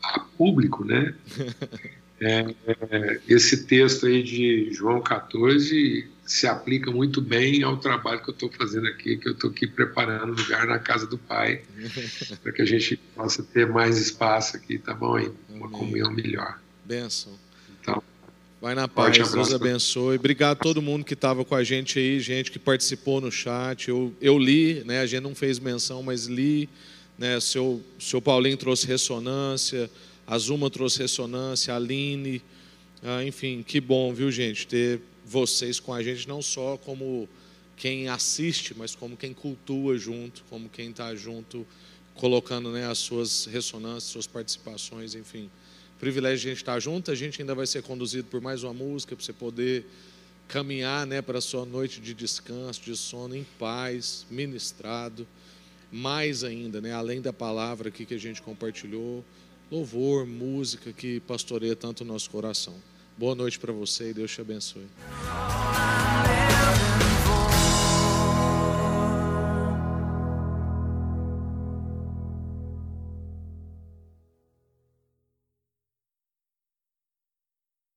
[0.03, 1.15] a público, né?
[2.21, 2.55] É,
[2.91, 8.33] é, esse texto aí de João 14 se aplica muito bem ao trabalho que eu
[8.33, 11.63] estou fazendo aqui, que eu estou aqui preparando lugar na casa do Pai,
[12.41, 15.17] para que a gente possa ter mais espaço aqui, tá bom?
[15.17, 16.61] Aí, uma comunhão melhor.
[16.85, 17.37] Benção.
[17.81, 18.03] Então,
[18.65, 20.17] Vai na paz, Deus abençoe.
[20.17, 23.91] Obrigado a todo mundo que estava com a gente aí, gente que participou no chat.
[23.91, 25.01] Eu, eu li, né?
[25.01, 26.67] A gente não fez menção, mas li.
[27.19, 27.39] Né?
[27.41, 29.91] Seu, seu Paulinho trouxe ressonância.
[30.27, 32.41] A Zuma trouxe ressonância, a Aline,
[33.03, 37.29] ah, enfim, que bom, viu, gente, ter vocês com a gente, não só como
[37.77, 41.67] quem assiste, mas como quem cultua junto, como quem está junto,
[42.15, 45.51] colocando né, as suas ressonâncias, suas participações, enfim.
[46.05, 48.75] Privilégio de a gente estar junto, a gente ainda vai ser conduzido por mais uma
[48.75, 49.87] música, para você poder
[50.47, 55.27] caminhar né, para a sua noite de descanso, de sono em paz, ministrado.
[55.91, 59.25] Mais ainda, né, além da palavra aqui que a gente compartilhou,
[59.73, 62.75] louvor, música que pastoreia tanto o nosso coração.
[63.17, 64.85] Boa noite para você e Deus te abençoe.